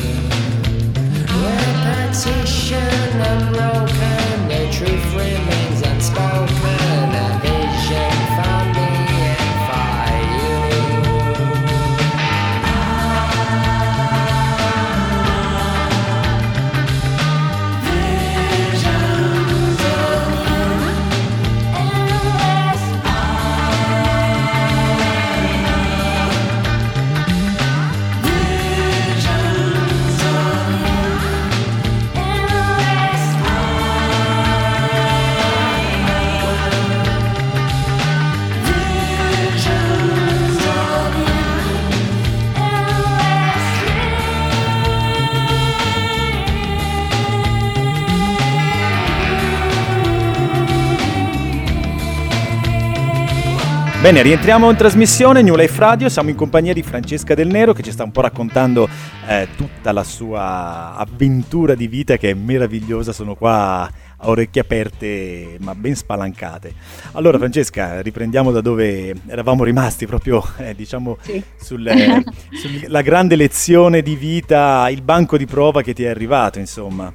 Bene, 54.09 54.23
rientriamo 54.23 54.71
in 54.71 54.75
trasmissione 54.75 55.43
New 55.43 55.55
Life 55.55 55.79
Radio, 55.79 56.09
siamo 56.09 56.31
in 56.31 56.35
compagnia 56.35 56.73
di 56.73 56.83
Francesca 56.83 57.35
Del 57.35 57.49
Nero 57.49 57.75
che 57.75 57.83
ci 57.83 57.93
sta 57.93 58.05
un 58.05 58.11
po' 58.11 58.23
raccontando 58.23 58.89
eh, 59.27 59.49
tutta 59.55 59.93
la 59.93 60.03
sua 60.03 60.95
avventura 60.97 61.75
di 61.75 61.89
vita 61.89 62.17
che 62.17 62.31
è 62.31 62.33
meravigliosa, 62.33 63.13
sono 63.13 63.35
qua 63.35 63.83
a 63.83 64.29
orecchie 64.31 64.63
aperte 64.63 65.59
ma 65.61 65.75
ben 65.75 65.95
spalancate. 65.95 66.73
Allora 67.13 67.37
Francesca, 67.37 68.01
riprendiamo 68.01 68.51
da 68.51 68.63
dove 68.63 69.15
eravamo 69.27 69.63
rimasti 69.63 70.07
proprio 70.07 70.43
eh, 70.57 70.75
diciamo 70.75 71.19
Sì. 71.21 71.43
sulla 71.61 73.03
grande 73.03 73.37
lezione 73.37 74.01
di 74.01 74.17
vita, 74.17 74.89
il 74.89 75.03
banco 75.03 75.37
di 75.37 75.45
prova 75.45 75.83
che 75.83 75.93
ti 75.93 76.05
è 76.05 76.09
arrivato 76.09 76.59
insomma. 76.59 77.13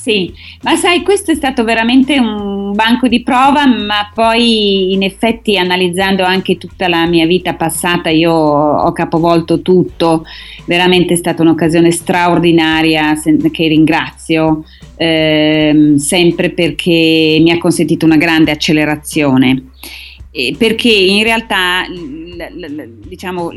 Sì, 0.00 0.32
ma 0.62 0.76
sai, 0.76 1.02
questo 1.02 1.32
è 1.32 1.34
stato 1.34 1.64
veramente 1.64 2.20
un 2.20 2.72
banco 2.72 3.08
di 3.08 3.24
prova, 3.24 3.66
ma 3.66 4.08
poi 4.14 4.92
in 4.92 5.02
effetti 5.02 5.58
analizzando 5.58 6.22
anche 6.22 6.56
tutta 6.56 6.86
la 6.86 7.04
mia 7.06 7.26
vita 7.26 7.54
passata, 7.54 8.08
io 8.08 8.32
ho 8.32 8.92
capovolto 8.92 9.60
tutto, 9.60 10.24
veramente 10.66 11.14
è 11.14 11.16
stata 11.16 11.42
un'occasione 11.42 11.90
straordinaria 11.90 13.14
che 13.50 13.66
ringrazio 13.66 14.64
ehm, 14.96 15.96
sempre 15.96 16.50
perché 16.50 17.38
mi 17.40 17.50
ha 17.50 17.58
consentito 17.58 18.06
una 18.06 18.18
grande 18.18 18.52
accelerazione. 18.52 19.64
Perché 20.56 20.90
in 20.90 21.24
realtà 21.24 21.84
diciamo 23.04 23.50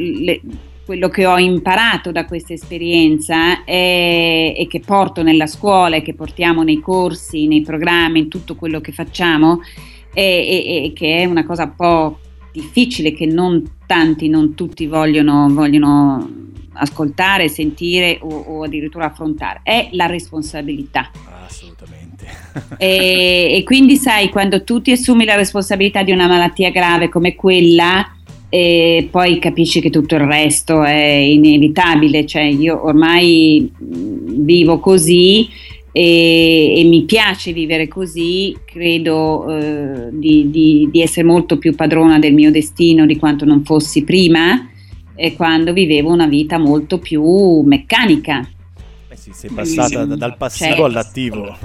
quello 0.86 1.10
che 1.10 1.26
ho 1.26 1.38
imparato 1.38 2.12
da 2.12 2.26
questa 2.26 2.54
esperienza 2.54 3.64
è, 3.64 4.54
e 4.58 4.68
che 4.70 4.80
porto 4.80 5.24
nella 5.24 5.48
scuola 5.48 5.98
e 5.98 6.02
che 6.02 6.14
portiamo 6.14 6.64
nei 6.64 6.80
corsi, 6.80 7.48
nei 7.48 7.62
programmi, 7.62 8.20
in 8.20 8.28
tutto 8.28 8.56
quello 8.56 8.82
che 8.82 8.92
facciamo, 8.92 9.62
e 10.14 10.92
che 10.94 11.18
è 11.18 11.26
una 11.26 11.46
cosa 11.46 11.64
un 11.64 11.76
po' 11.76 12.20
difficile 12.52 13.14
che 13.14 13.26
non 13.26 13.78
tanti, 13.86 14.28
non 14.28 14.56
tutti 14.56 14.86
vogliono, 14.88 15.48
vogliono 15.50 16.28
ascoltare, 16.74 17.48
sentire 17.50 18.20
o, 18.22 18.28
o 18.28 18.64
addirittura 18.64 19.06
affrontare, 19.06 19.62
è 19.64 19.90
la 19.92 20.06
responsabilità. 20.06 21.12
Assolutamente. 21.46 22.26
e, 22.78 23.56
e 23.56 23.64
quindi 23.64 23.96
sai, 23.96 24.30
quando 24.30 24.64
tu 24.64 24.82
ti 24.82 24.92
assumi 24.92 25.26
la 25.26 25.36
responsabilità 25.36 26.04
di 26.04 26.12
una 26.12 26.28
malattia 26.28 26.72
grave 26.72 27.10
come 27.10 27.36
quella, 27.36 28.16
e 28.54 29.08
poi 29.10 29.40
capisci 29.40 29.80
che 29.80 29.90
tutto 29.90 30.16
il 30.16 30.22
resto 30.26 30.84
è 30.84 30.92
inevitabile, 30.92 32.26
cioè 32.26 32.42
io 32.42 32.86
ormai 32.86 33.72
vivo 33.80 34.80
così 34.80 35.48
e, 35.94 36.74
e 36.78 36.84
mi 36.84 37.04
piace 37.04 37.54
vivere 37.54 37.88
così, 37.88 38.54
credo 38.66 39.50
eh, 39.50 40.10
di, 40.12 40.50
di, 40.50 40.90
di 40.92 41.02
essere 41.02 41.26
molto 41.26 41.58
più 41.58 41.74
padrona 41.76 42.20
del 42.20 42.34
mio 42.34 42.52
destino 42.52 43.06
di 43.06 43.16
quanto 43.16 43.46
non 43.46 43.64
fossi 43.64 44.04
prima 44.04 44.70
e 45.16 45.34
quando 45.34 45.72
vivevo 45.72 46.12
una 46.12 46.28
vita 46.28 46.58
molto 46.58 46.98
più 47.00 47.62
meccanica. 47.62 48.46
Eh 49.08 49.16
sì, 49.16 49.32
sei 49.34 49.50
passata 49.50 50.04
da- 50.04 50.18
dal 50.18 50.36
passivo 50.36 50.68
Certo. 50.72 50.84
all'attivo. 50.84 51.58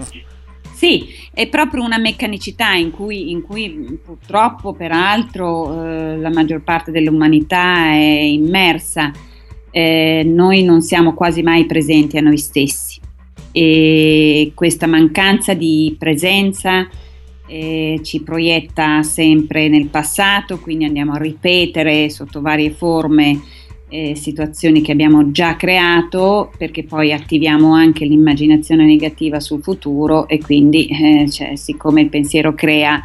Sì, 0.76 1.06
è 1.32 1.48
proprio 1.48 1.82
una 1.82 1.96
meccanicità 1.96 2.74
in 2.74 2.90
cui, 2.90 3.30
in 3.30 3.40
cui, 3.40 3.66
mh, 3.66 4.00
purtroppo, 4.04 4.74
peraltro, 4.74 5.82
eh, 5.82 6.18
la 6.18 6.28
maggior 6.28 6.62
parte 6.62 6.90
dell'umanità 6.90 7.92
è 7.92 8.20
immersa. 8.20 9.10
Eh, 9.70 10.22
noi 10.22 10.64
non 10.64 10.82
siamo 10.82 11.14
quasi 11.14 11.42
mai 11.42 11.64
presenti 11.64 12.18
a 12.18 12.20
noi 12.20 12.36
stessi 12.36 13.00
e 13.52 14.52
questa 14.54 14.86
mancanza 14.86 15.54
di 15.54 15.96
presenza 15.98 16.86
eh, 17.46 18.00
ci 18.02 18.22
proietta 18.22 19.02
sempre 19.02 19.68
nel 19.68 19.86
passato, 19.86 20.58
quindi 20.58 20.84
andiamo 20.84 21.14
a 21.14 21.18
ripetere 21.18 22.10
sotto 22.10 22.42
varie 22.42 22.70
forme 22.70 23.40
eh, 23.88 24.14
situazioni 24.16 24.82
che 24.82 24.92
abbiamo 24.92 25.30
già 25.30 25.56
creato 25.56 26.50
perché 26.58 26.82
poi 26.84 27.12
attiviamo 27.12 27.74
anche 27.74 28.04
l'immaginazione 28.04 28.84
negativa 28.84 29.38
sul 29.40 29.62
futuro 29.62 30.26
e 30.28 30.38
quindi 30.38 30.86
eh, 30.86 31.30
cioè, 31.30 31.56
siccome 31.56 32.00
il 32.00 32.08
pensiero 32.08 32.54
crea 32.54 33.02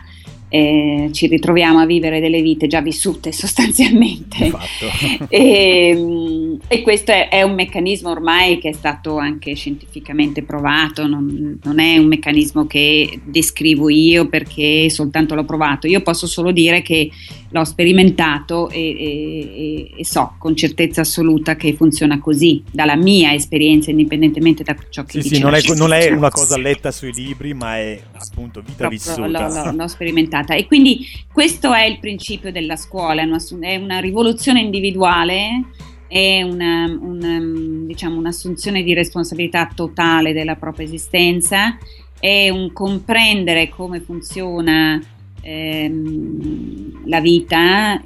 eh, 0.53 1.09
ci 1.13 1.27
ritroviamo 1.27 1.79
a 1.79 1.85
vivere 1.85 2.19
delle 2.19 2.41
vite 2.41 2.67
già 2.67 2.81
vissute 2.81 3.31
sostanzialmente 3.33 4.49
Fatto. 4.49 5.27
e, 5.29 5.93
mm, 5.95 6.40
e 6.67 6.81
questo 6.81 7.11
è, 7.11 7.29
è 7.29 7.41
un 7.43 7.53
meccanismo 7.53 8.09
ormai 8.09 8.57
che 8.59 8.69
è 8.69 8.73
stato 8.73 9.17
anche 9.17 9.55
scientificamente 9.55 10.43
provato, 10.43 11.07
non, 11.07 11.59
non 11.63 11.79
è 11.79 11.97
un 11.97 12.07
meccanismo 12.07 12.65
che 12.65 13.19
descrivo 13.23 13.89
io 13.89 14.27
perché 14.27 14.89
soltanto 14.89 15.35
l'ho 15.35 15.45
provato, 15.45 15.87
io 15.87 16.01
posso 16.01 16.27
solo 16.27 16.51
dire 16.51 16.81
che 16.81 17.09
l'ho 17.49 17.63
sperimentato 17.65 18.69
e, 18.69 18.79
e- 18.79 19.91
e- 19.97 20.05
so 20.05 20.35
con 20.37 20.55
certezza 20.55 21.01
assoluta 21.01 21.55
che 21.55 21.73
funziona 21.73 22.19
così, 22.19 22.63
dalla 22.71 22.95
mia 22.95 23.33
esperienza, 23.33 23.91
indipendentemente 23.91 24.63
da 24.63 24.75
ciò 24.89 25.03
che 25.03 25.21
Sì, 25.21 25.29
dice 25.29 25.35
sì, 25.35 25.41
non 25.41 25.53
è, 25.53 25.61
non 25.75 25.93
è 25.93 26.09
una 26.11 26.29
cosa 26.29 26.57
letta 26.57 26.91
sui 26.91 27.11
libri, 27.13 27.53
ma 27.53 27.77
è 27.77 27.99
appunto 28.13 28.61
vita 28.61 28.87
Proprio 28.87 28.97
vissuta. 28.97 29.27
l'ho, 29.27 29.47
l'ho- 29.47 29.71
l'ho 29.75 29.87
sperimentata. 29.87 30.55
E 30.55 30.65
quindi 30.65 31.05
questo 31.31 31.73
è 31.73 31.83
il 31.83 31.99
principio 31.99 32.51
della 32.51 32.75
scuola, 32.77 33.23
è 33.23 33.75
una 33.75 33.99
rivoluzione 33.99 34.61
individuale, 34.61 35.65
è 36.11 36.41
una, 36.41 36.93
una, 36.99 37.39
diciamo, 37.85 38.17
un'assunzione 38.17 38.83
di 38.83 38.93
responsabilità 38.93 39.71
totale 39.73 40.33
della 40.33 40.55
propria 40.55 40.85
esistenza, 40.85 41.77
è 42.19 42.49
un 42.49 42.73
comprendere 42.73 43.69
come 43.69 44.01
funziona 44.01 45.01
ehm, 45.41 47.07
la 47.07 47.21
vita, 47.21 48.01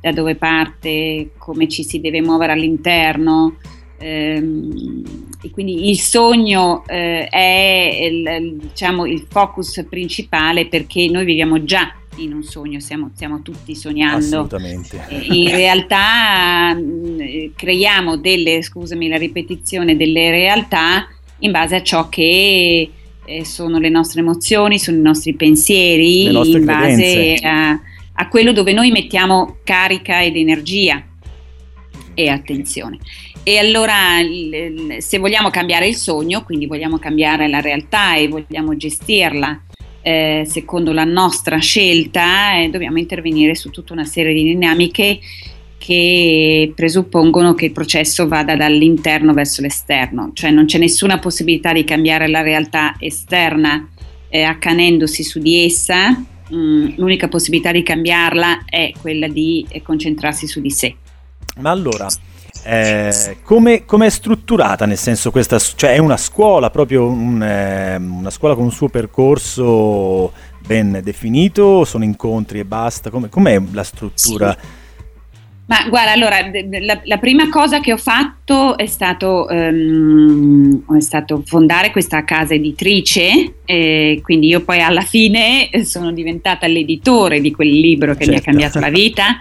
da 0.00 0.10
dove 0.10 0.34
parte, 0.34 1.30
come 1.38 1.68
ci 1.68 1.84
si 1.84 2.00
deve 2.00 2.20
muovere 2.20 2.50
all'interno. 2.50 3.58
ehm, 3.98 5.02
e 5.40 5.50
quindi 5.52 5.88
il 5.90 6.00
sogno 6.00 6.82
eh, 6.88 7.28
è 7.28 8.08
il, 8.10 8.56
diciamo, 8.56 9.06
il 9.06 9.24
focus 9.28 9.86
principale 9.88 10.66
perché 10.66 11.08
noi 11.08 11.24
viviamo 11.24 11.62
già 11.62 11.94
in 12.18 12.32
un 12.32 12.42
sogno, 12.42 12.80
stiamo, 12.80 13.10
stiamo 13.14 13.42
tutti 13.42 13.74
sognando. 13.74 14.16
Assolutamente. 14.24 15.04
Eh, 15.08 15.26
In 15.30 15.50
realtà 15.50 16.74
mh, 16.74 17.20
eh, 17.20 17.52
creiamo 17.54 18.16
delle, 18.16 18.62
scusami 18.62 19.08
la 19.08 19.16
ripetizione, 19.16 19.96
delle 19.96 20.30
realtà 20.30 21.08
in 21.40 21.50
base 21.50 21.76
a 21.76 21.82
ciò 21.82 22.08
che 22.08 22.90
eh, 23.24 23.44
sono 23.44 23.78
le 23.78 23.88
nostre 23.88 24.20
emozioni, 24.20 24.78
sono 24.78 24.96
i 24.96 25.02
nostri 25.02 25.34
pensieri, 25.34 26.24
in 26.24 26.64
base 26.64 27.34
a, 27.42 27.80
a 28.12 28.28
quello 28.28 28.52
dove 28.52 28.72
noi 28.72 28.90
mettiamo 28.90 29.58
carica 29.64 30.22
ed 30.22 30.36
energia 30.36 31.02
e 32.14 32.28
attenzione. 32.28 32.98
E 33.44 33.56
allora 33.56 34.18
se 34.98 35.18
vogliamo 35.18 35.48
cambiare 35.48 35.88
il 35.88 35.96
sogno, 35.96 36.42
quindi 36.42 36.66
vogliamo 36.66 36.98
cambiare 36.98 37.48
la 37.48 37.60
realtà 37.60 38.16
e 38.16 38.28
vogliamo 38.28 38.76
gestirla 38.76 39.62
eh, 40.02 40.44
secondo 40.46 40.92
la 40.92 41.04
nostra 41.04 41.58
scelta, 41.58 42.58
eh, 42.58 42.68
dobbiamo 42.70 42.98
intervenire 42.98 43.54
su 43.54 43.70
tutta 43.70 43.92
una 43.92 44.04
serie 44.04 44.32
di 44.32 44.42
dinamiche 44.42 45.18
che 45.78 46.72
presuppongono 46.74 47.54
che 47.54 47.66
il 47.66 47.72
processo 47.72 48.26
vada 48.26 48.56
dall'interno 48.56 49.32
verso 49.32 49.62
l'esterno, 49.62 50.30
cioè 50.34 50.50
non 50.50 50.64
c'è 50.64 50.78
nessuna 50.78 51.18
possibilità 51.18 51.72
di 51.72 51.84
cambiare 51.84 52.28
la 52.28 52.42
realtà 52.42 52.96
esterna 52.98 53.88
eh, 54.28 54.42
accanendosi 54.42 55.22
su 55.22 55.38
di 55.38 55.64
essa, 55.64 56.16
Mm, 56.54 56.92
l'unica 56.96 57.28
possibilità 57.28 57.72
di 57.72 57.82
cambiarla 57.82 58.64
è 58.64 58.92
quella 58.98 59.28
di 59.28 59.66
eh, 59.68 59.82
concentrarsi 59.82 60.46
su 60.46 60.60
di 60.60 60.70
sé. 60.70 60.96
Ma 61.60 61.70
allora, 61.70 62.06
eh, 62.64 63.36
come 63.42 63.84
come 63.84 64.06
è 64.06 64.10
strutturata? 64.10 64.86
Nel 64.86 64.98
senso, 64.98 65.30
questa, 65.30 65.58
cioè 65.58 65.94
è 65.94 65.98
una 65.98 66.16
scuola, 66.16 66.70
proprio 66.70 67.06
un, 67.06 67.42
eh, 67.42 67.96
una 67.96 68.30
scuola 68.30 68.54
con 68.54 68.64
un 68.64 68.72
suo 68.72 68.88
percorso 68.88 70.32
ben 70.66 71.00
definito? 71.02 71.84
Sono 71.84 72.04
incontri 72.04 72.60
e 72.60 72.64
basta? 72.64 73.10
Come, 73.10 73.28
com'è 73.28 73.60
la 73.72 73.84
struttura? 73.84 74.56
Ma 75.68 75.86
guarda, 75.90 76.12
allora, 76.12 76.36
la, 76.80 77.00
la 77.04 77.18
prima 77.18 77.50
cosa 77.50 77.80
che 77.80 77.92
ho 77.92 77.98
fatto 77.98 78.78
è 78.78 78.86
stato, 78.86 79.46
ehm, 79.50 80.96
è 80.96 81.00
stato 81.00 81.42
fondare 81.44 81.90
questa 81.90 82.24
casa 82.24 82.54
editrice, 82.54 83.56
eh, 83.66 84.20
quindi 84.22 84.46
io 84.46 84.62
poi 84.62 84.80
alla 84.80 85.02
fine 85.02 85.68
sono 85.84 86.10
diventata 86.10 86.66
l'editore 86.66 87.42
di 87.42 87.50
quel 87.50 87.68
libro 87.68 88.14
che 88.14 88.24
mi 88.26 88.30
ha 88.30 88.36
Certo. 88.36 88.50
cambiato 88.50 88.80
la 88.80 88.88
vita 88.88 89.36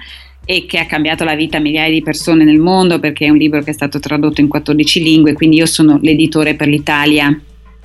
e 0.50 0.66
che 0.66 0.80
ha 0.80 0.86
cambiato 0.86 1.26
la 1.26 1.36
vita 1.36 1.58
a 1.58 1.60
migliaia 1.60 1.92
di 1.92 2.02
persone 2.02 2.46
nel 2.46 2.58
mondo 2.58 3.00
perché 3.00 3.26
è 3.26 3.30
un 3.30 3.36
libro 3.36 3.62
che 3.62 3.72
è 3.72 3.74
stato 3.74 4.00
tradotto 4.00 4.40
in 4.40 4.48
14 4.48 5.04
lingue, 5.04 5.34
quindi 5.34 5.58
io 5.58 5.66
sono 5.66 6.00
l'editore 6.02 6.56
per 6.56 6.70
l'Italia. 6.70 7.28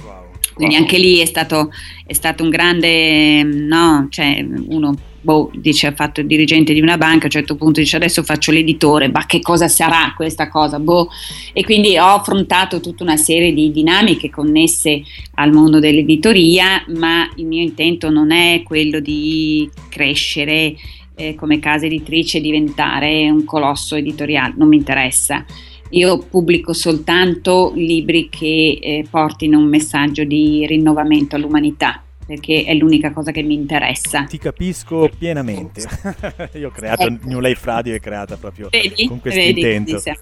Wow. 0.00 0.28
Quindi 0.54 0.74
Wow. 0.76 0.84
anche 0.84 0.98
lì 0.98 1.18
è 1.18 1.24
stato, 1.24 1.72
è 2.06 2.12
stato 2.12 2.44
un 2.44 2.50
grande, 2.50 3.42
no, 3.42 4.06
cioè 4.10 4.46
uno 4.68 4.94
boh, 5.22 5.50
dice 5.54 5.88
ha 5.88 5.92
fatto 5.92 6.20
il 6.20 6.28
dirigente 6.28 6.72
di 6.72 6.80
una 6.80 6.96
banca, 6.96 7.22
a 7.22 7.24
un 7.24 7.30
certo 7.30 7.56
punto 7.56 7.80
dice 7.80 7.96
adesso 7.96 8.22
faccio 8.22 8.52
l'editore, 8.52 9.08
ma 9.08 9.26
che 9.26 9.40
cosa 9.40 9.66
sarà 9.66 10.12
questa 10.14 10.48
cosa? 10.48 10.78
Boh. 10.78 11.08
E 11.52 11.64
quindi 11.64 11.98
ho 11.98 12.14
affrontato 12.14 12.78
tutta 12.78 13.02
una 13.02 13.16
serie 13.16 13.52
di 13.52 13.72
dinamiche 13.72 14.30
connesse 14.30 15.02
al 15.34 15.50
mondo 15.50 15.80
dell'editoria, 15.80 16.84
ma 16.94 17.28
il 17.34 17.46
mio 17.46 17.62
intento 17.62 18.08
non 18.08 18.30
è 18.30 18.62
quello 18.64 19.00
di 19.00 19.68
crescere 19.88 20.76
eh, 21.14 21.34
come 21.34 21.58
casa 21.58 21.86
editrice 21.86 22.40
diventare 22.40 23.30
un 23.30 23.44
colosso 23.44 23.96
editoriale, 23.96 24.54
non 24.56 24.68
mi 24.68 24.76
interessa. 24.76 25.44
Io 25.90 26.18
pubblico 26.18 26.72
soltanto 26.72 27.72
libri 27.74 28.28
che 28.30 28.78
eh, 28.80 29.04
portino 29.08 29.58
un 29.58 29.66
messaggio 29.66 30.24
di 30.24 30.64
rinnovamento 30.66 31.36
all'umanità, 31.36 32.02
perché 32.26 32.64
è 32.64 32.72
l'unica 32.74 33.12
cosa 33.12 33.30
che 33.30 33.42
mi 33.42 33.54
interessa. 33.54 34.24
Ti 34.24 34.38
capisco 34.38 35.10
pienamente. 35.18 35.82
Io 36.54 36.68
ho 36.68 36.70
creato 36.70 37.02
Ecco. 37.02 37.28
New 37.28 37.40
Life 37.40 37.60
Radio, 37.64 37.94
è 37.94 38.00
creata 38.00 38.36
proprio 38.36 38.68
Vedi? 38.70 39.06
con 39.06 39.20
questo 39.20 39.38
Vedi? 39.38 39.60
intento. 39.60 39.98
Sì, 39.98 40.12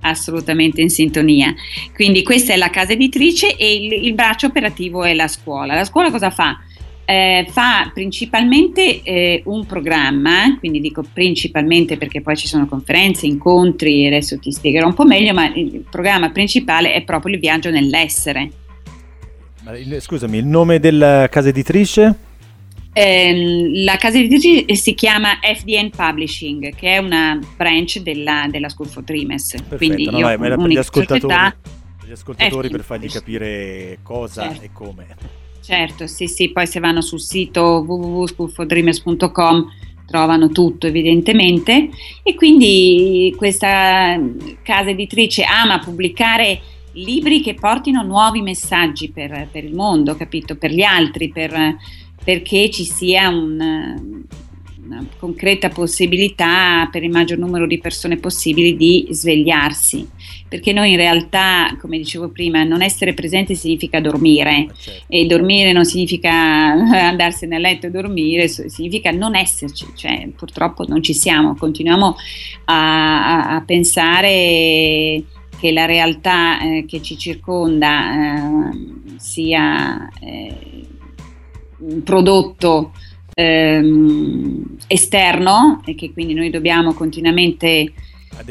assolutamente 0.00 0.82
in 0.82 0.90
sintonia. 0.90 1.54
Quindi 1.94 2.22
questa 2.22 2.52
è 2.52 2.56
la 2.56 2.70
casa 2.70 2.92
editrice 2.92 3.56
e 3.56 3.74
il, 3.74 4.04
il 4.04 4.14
braccio 4.14 4.46
operativo 4.46 5.02
è 5.02 5.14
la 5.14 5.28
scuola. 5.28 5.74
La 5.74 5.84
scuola 5.84 6.10
cosa 6.10 6.30
fa? 6.30 6.58
Eh, 7.08 7.46
fa 7.50 7.88
principalmente 7.94 9.00
eh, 9.02 9.40
un 9.44 9.64
programma, 9.64 10.58
quindi 10.58 10.80
dico 10.80 11.04
principalmente 11.12 11.96
perché 11.96 12.20
poi 12.20 12.36
ci 12.36 12.48
sono 12.48 12.66
conferenze, 12.66 13.26
incontri, 13.26 14.08
adesso 14.08 14.40
ti 14.40 14.50
spiegherò 14.50 14.88
un 14.88 14.94
po' 14.94 15.04
meglio, 15.04 15.32
ma 15.32 15.46
il 15.54 15.84
programma 15.88 16.30
principale 16.30 16.92
è 16.94 17.04
proprio 17.04 17.34
il 17.34 17.40
viaggio 17.40 17.70
nell'essere. 17.70 18.50
Scusami, 20.00 20.38
il 20.38 20.46
nome 20.46 20.80
della 20.80 21.28
casa 21.30 21.50
editrice? 21.50 22.14
Ehm, 22.92 23.84
la 23.84 23.96
casa 23.98 24.18
editrice 24.18 24.74
si 24.74 24.94
chiama 24.94 25.38
FDN 25.42 25.90
Publishing, 25.90 26.74
che 26.74 26.94
è 26.94 26.98
una 26.98 27.38
branch 27.56 27.98
della, 27.98 28.48
della 28.50 28.68
School 28.68 28.88
for 28.88 29.04
Dreamers. 29.04 29.50
Perfetto, 29.52 29.76
Quindi 29.76 30.06
no, 30.06 30.18
io 30.18 30.38
ma 30.38 30.46
era 30.46 30.56
per 30.56 30.66
gli 30.66 30.76
ascoltatori, 30.76 31.20
società- 31.20 31.56
per 32.00 32.08
gli 32.08 32.12
ascoltatori 32.12 32.68
per 32.68 32.82
fargli 32.82 33.08
capire 33.08 33.98
cosa 34.02 34.42
Certo. 34.42 34.62
e 34.64 34.70
come. 34.72 35.44
Certo, 35.66 36.06
sì, 36.06 36.28
sì, 36.28 36.52
poi 36.52 36.64
se 36.64 36.78
vanno 36.78 37.00
sul 37.00 37.18
sito 37.18 37.84
www.schoolfordreamers.com 37.84 39.68
trovano 40.06 40.50
tutto 40.50 40.86
evidentemente 40.86 41.90
e 42.22 42.34
quindi 42.36 43.34
questa 43.36 44.16
casa 44.62 44.90
editrice 44.90 45.42
ama 45.42 45.80
pubblicare 45.80 46.60
libri 46.92 47.40
che 47.40 47.54
portino 47.54 48.04
nuovi 48.04 48.42
messaggi 48.42 49.10
per, 49.10 49.48
per 49.50 49.64
il 49.64 49.74
mondo, 49.74 50.14
capito? 50.14 50.54
Per 50.54 50.70
gli 50.70 50.82
altri, 50.82 51.30
per, 51.30 51.76
perché 52.22 52.70
ci 52.70 52.84
sia 52.84 53.28
un, 53.28 54.22
una 54.86 55.04
concreta 55.18 55.68
possibilità 55.68 56.88
per 56.90 57.02
il 57.02 57.10
maggior 57.10 57.38
numero 57.38 57.66
di 57.66 57.78
persone 57.78 58.16
possibili 58.16 58.76
di 58.76 59.08
svegliarsi, 59.10 60.08
perché 60.48 60.72
noi 60.72 60.92
in 60.92 60.96
realtà, 60.96 61.76
come 61.80 61.98
dicevo 61.98 62.30
prima, 62.30 62.62
non 62.62 62.82
essere 62.82 63.12
presenti 63.12 63.54
significa 63.54 64.00
dormire. 64.00 64.68
Certo. 64.78 65.04
e 65.08 65.26
dormire 65.26 65.72
non 65.72 65.84
significa 65.84 66.30
andarsene 66.30 67.56
a 67.56 67.58
letto 67.58 67.86
e 67.86 67.90
dormire, 67.90 68.48
significa 68.48 69.10
non 69.10 69.34
esserci, 69.34 69.86
cioè 69.94 70.28
purtroppo 70.34 70.84
non 70.86 71.02
ci 71.02 71.14
siamo, 71.14 71.56
continuiamo 71.56 72.16
a, 72.66 73.56
a 73.56 73.60
pensare 73.62 75.24
che 75.58 75.72
la 75.72 75.86
realtà 75.86 76.60
eh, 76.60 76.84
che 76.86 77.02
ci 77.02 77.16
circonda 77.16 78.12
eh, 78.12 78.70
sia 79.16 80.08
eh, 80.20 80.84
un 81.78 82.02
prodotto 82.02 82.92
ehm, 83.38 84.76
esterno 84.86 85.82
e 85.84 85.94
che 85.94 86.12
quindi 86.12 86.32
noi 86.32 86.48
dobbiamo 86.48 86.94
continuamente 86.94 87.92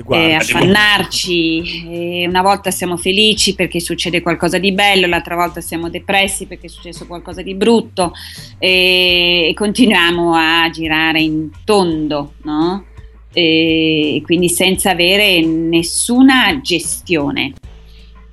eh, 0.10 0.34
affannarci 0.34 1.88
e 1.90 2.28
una 2.28 2.42
volta 2.44 2.70
siamo 2.70 2.96
felici 2.96 3.56
perché 3.56 3.80
succede 3.80 4.22
qualcosa 4.22 4.60
di 4.60 4.72
bello, 4.72 5.08
l'altra 5.08 5.36
volta 5.36 5.60
siamo 5.60 5.90
depressi 5.90 6.46
perché 6.46 6.68
è 6.68 6.70
successo 6.70 7.08
qualcosa 7.08 7.42
di 7.42 7.56
brutto 7.56 8.14
e, 8.60 9.48
e 9.50 9.54
continuiamo 9.56 10.36
a 10.36 10.70
girare 10.70 11.22
in 11.22 11.50
tondo, 11.64 12.34
no? 12.44 12.86
E 13.34 14.22
quindi 14.24 14.50
senza 14.50 14.92
avere 14.92 15.42
nessuna 15.42 16.62
gestione. 16.62 17.54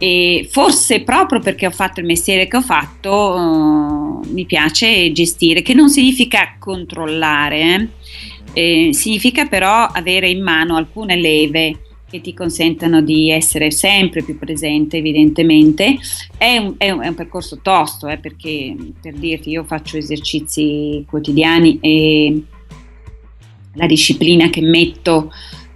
E 0.02 0.48
forse 0.50 1.02
proprio 1.02 1.38
perché 1.38 1.64
ho 1.64 1.70
fatto 1.70 2.00
il 2.00 2.06
mestiere 2.06 2.48
che 2.48 2.56
ho 2.56 2.60
fatto, 2.60 3.12
uh, 3.12 4.32
mi 4.32 4.44
piace 4.46 5.12
gestire, 5.12 5.62
che 5.62 5.74
non 5.74 5.90
significa 5.90 6.56
controllare, 6.58 7.60
eh? 7.60 7.88
Eh, 8.54 8.92
significa 8.92 9.46
però 9.46 9.86
avere 9.86 10.28
in 10.28 10.42
mano 10.42 10.74
alcune 10.74 11.14
leve 11.14 11.78
che 12.10 12.20
ti 12.20 12.34
consentano 12.34 13.00
di 13.00 13.30
essere 13.30 13.70
sempre 13.70 14.24
più 14.24 14.36
presente, 14.36 14.96
evidentemente. 14.96 15.96
È 16.36 16.56
un, 16.56 16.74
è 16.78 16.90
un, 16.90 17.02
è 17.02 17.06
un 17.06 17.14
percorso 17.14 17.60
tosto, 17.62 18.08
eh, 18.08 18.18
perché 18.18 18.74
per 19.00 19.14
dirti, 19.14 19.50
io 19.50 19.62
faccio 19.62 19.98
esercizi 19.98 21.04
quotidiani 21.08 21.78
e 21.80 22.42
la 23.74 23.86
disciplina 23.86 24.50
che 24.50 24.62
metto 24.62 25.30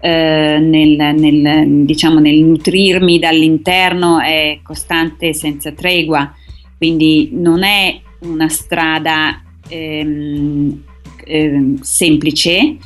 eh, 0.07 0.61
nel, 0.61 1.16
nel, 1.16 1.85
diciamo, 1.85 2.21
nel 2.21 2.38
nutrirmi 2.45 3.19
dall'interno 3.19 4.21
è 4.21 4.61
costante 4.62 5.35
senza 5.35 5.73
tregua, 5.73 6.33
quindi 6.79 7.31
non 7.33 7.64
è 7.64 8.01
una 8.21 8.49
strada 8.49 9.42
ehm, 9.69 10.83
ehm, 11.25 11.81
semplice, 11.81 12.77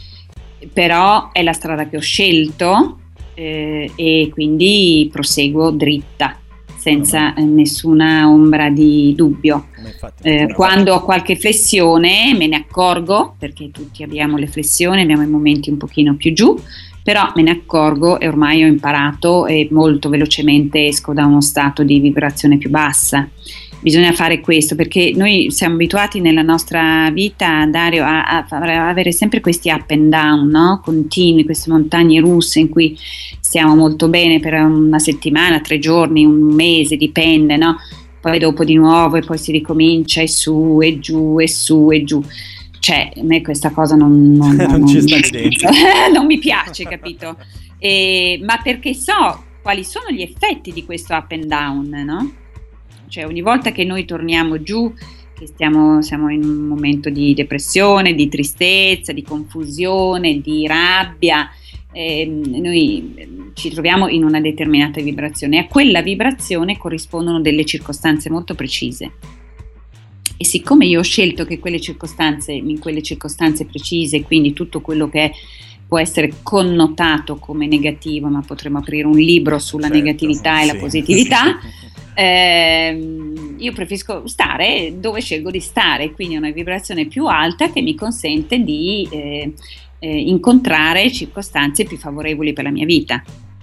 però 0.73 1.31
è 1.31 1.43
la 1.43 1.53
strada 1.53 1.91
che 1.91 1.99
ho 1.99 2.01
scelto 2.01 3.01
eh, 3.35 3.91
e 3.95 4.31
quindi 4.33 5.07
proseguo 5.13 5.73
dritta 5.73 6.39
senza 6.79 7.35
eh, 7.35 7.43
nessuna 7.43 8.31
ombra 8.31 8.71
di 8.71 9.13
dubbio. 9.15 9.67
Eh, 10.23 10.51
quando 10.55 10.95
ho 10.95 11.03
qualche 11.03 11.37
flessione 11.37 12.35
me 12.35 12.47
ne 12.47 12.57
accorgo, 12.57 13.35
perché 13.39 13.71
tutti 13.71 14.03
abbiamo 14.03 14.39
le 14.39 14.47
flessioni, 14.47 15.03
abbiamo 15.03 15.23
i 15.23 15.29
momenti 15.29 15.69
un 15.69 15.77
pochino 15.77 16.15
più 16.15 16.33
giù, 16.33 16.59
però 17.11 17.33
me 17.35 17.43
ne 17.43 17.51
accorgo 17.51 18.21
e 18.21 18.29
ormai 18.29 18.63
ho 18.63 18.69
imparato 18.69 19.47
e 19.47 19.67
molto 19.73 20.09
velocemente 20.09 20.87
esco 20.87 21.13
da 21.13 21.27
uno 21.27 21.41
stato 21.41 21.83
di 21.83 21.99
vibrazione 21.99 22.57
più 22.57 22.71
bassa 22.71 23.29
bisogna 23.81 24.13
fare 24.13 24.39
questo 24.39 24.77
perché 24.77 25.13
noi 25.17 25.51
siamo 25.51 25.75
abituati 25.75 26.21
nella 26.21 26.43
nostra 26.43 27.11
vita, 27.13 27.67
Dario, 27.67 28.05
a, 28.05 28.47
a, 28.49 28.89
avere 28.89 29.11
sempre 29.11 29.41
questi 29.41 29.71
up 29.71 29.91
and 29.91 30.09
down, 30.09 30.49
no? 30.51 30.81
continui, 30.85 31.45
queste 31.45 31.71
montagne 31.71 32.21
russe 32.21 32.61
in 32.61 32.69
cui 32.69 32.97
stiamo 33.41 33.75
molto 33.75 34.09
bene 34.09 34.39
per 34.39 34.55
una 34.55 35.01
settimana, 35.01 35.61
tre 35.61 35.81
giorni, 35.81 36.25
un 36.25 36.55
mese, 36.55 36.97
dipende, 36.97 37.57
no? 37.57 37.79
poi 38.21 38.39
dopo 38.39 38.63
di 38.65 38.75
nuovo 38.75 39.17
e 39.17 39.23
poi 39.23 39.39
si 39.39 39.51
ricomincia 39.51 40.21
e 40.21 40.29
su 40.29 40.79
e 40.81 41.01
giù 41.01 41.41
e 41.41 41.49
su 41.49 41.91
e 41.91 42.05
giù. 42.05 42.23
Cioè, 42.81 43.13
a 43.15 43.23
me 43.23 43.41
questa 43.43 43.71
cosa 43.71 43.95
non, 43.95 44.33
non, 44.33 44.57
non, 44.69 44.81
non 46.13 46.27
mi 46.27 46.39
piace, 46.39 46.85
capito? 46.85 47.37
E, 47.79 48.41
ma 48.43 48.61
perché 48.63 48.95
so 48.95 49.45
quali 49.63 49.85
sono 49.85 50.11
gli 50.11 50.23
effetti 50.23 50.73
di 50.73 50.85
questo 50.85 51.15
up 51.15 51.31
and 51.31 51.45
down, 51.45 51.89
no? 51.89 52.33
cioè 53.11 53.27
ogni 53.27 53.43
volta 53.43 53.73
che 53.73 53.85
noi 53.85 54.07
torniamo 54.07 54.63
giù, 54.63 54.95
che 55.35 55.47
stiamo, 55.47 56.01
siamo 56.01 56.31
in 56.31 56.43
un 56.43 56.67
momento 56.67 57.11
di 57.11 57.35
depressione, 57.35 58.15
di 58.15 58.29
tristezza, 58.29 59.13
di 59.13 59.23
confusione, 59.23 60.41
di 60.41 60.67
rabbia, 60.67 61.51
eh, 61.93 62.25
noi 62.25 63.53
ci 63.55 63.71
troviamo 63.71 64.09
in 64.09 64.25
una 64.25 64.41
determinata 64.41 65.03
vibrazione 65.03 65.57
e 65.57 65.59
a 65.61 65.67
quella 65.67 66.03
vibrazione 66.03 66.79
corrispondono 66.79 67.41
delle 67.41 67.65
circostanze 67.65 68.31
molto 68.31 68.55
precise. 68.55 69.13
E 70.41 70.45
siccome 70.47 70.87
io 70.87 71.01
ho 71.01 71.03
scelto 71.03 71.45
che 71.45 71.59
quelle 71.59 71.79
circostanze, 71.79 72.53
in 72.53 72.79
quelle 72.79 73.03
circostanze 73.03 73.67
precise, 73.67 74.23
quindi 74.23 74.55
tutto 74.55 74.81
quello 74.81 75.07
che 75.11 75.25
è 75.25 75.33
può 75.87 75.99
essere 75.99 76.33
connotato 76.43 77.37
come 77.37 77.67
negativo, 77.67 78.29
ma 78.29 78.41
potremmo 78.41 78.79
aprire 78.79 79.07
un 79.07 79.19
libro 79.19 79.59
sulla 79.59 79.89
certo, 79.89 80.03
negatività 80.03 80.57
sì. 80.57 80.63
e 80.63 80.73
la 80.73 80.79
positività. 80.79 81.59
Eh, 82.13 83.33
io 83.57 83.73
preferisco 83.73 84.27
stare 84.27 84.95
dove 84.99 85.21
scelgo 85.21 85.51
di 85.51 85.61
stare, 85.61 86.11
quindi 86.13 86.37
una 86.37 86.51
vibrazione 86.51 87.07
più 87.07 87.27
alta 87.27 87.71
che 87.71 87.81
mi 87.81 87.95
consente 87.95 88.59
di 88.59 89.09
eh, 89.11 89.55
eh, 90.01 90.19
incontrare 90.19 91.11
circostanze 91.13 91.85
più 91.85 91.97
favorevoli 91.97 92.53
per 92.53 92.65
la 92.65 92.71
mia 92.71 92.85
vita. 92.85 93.23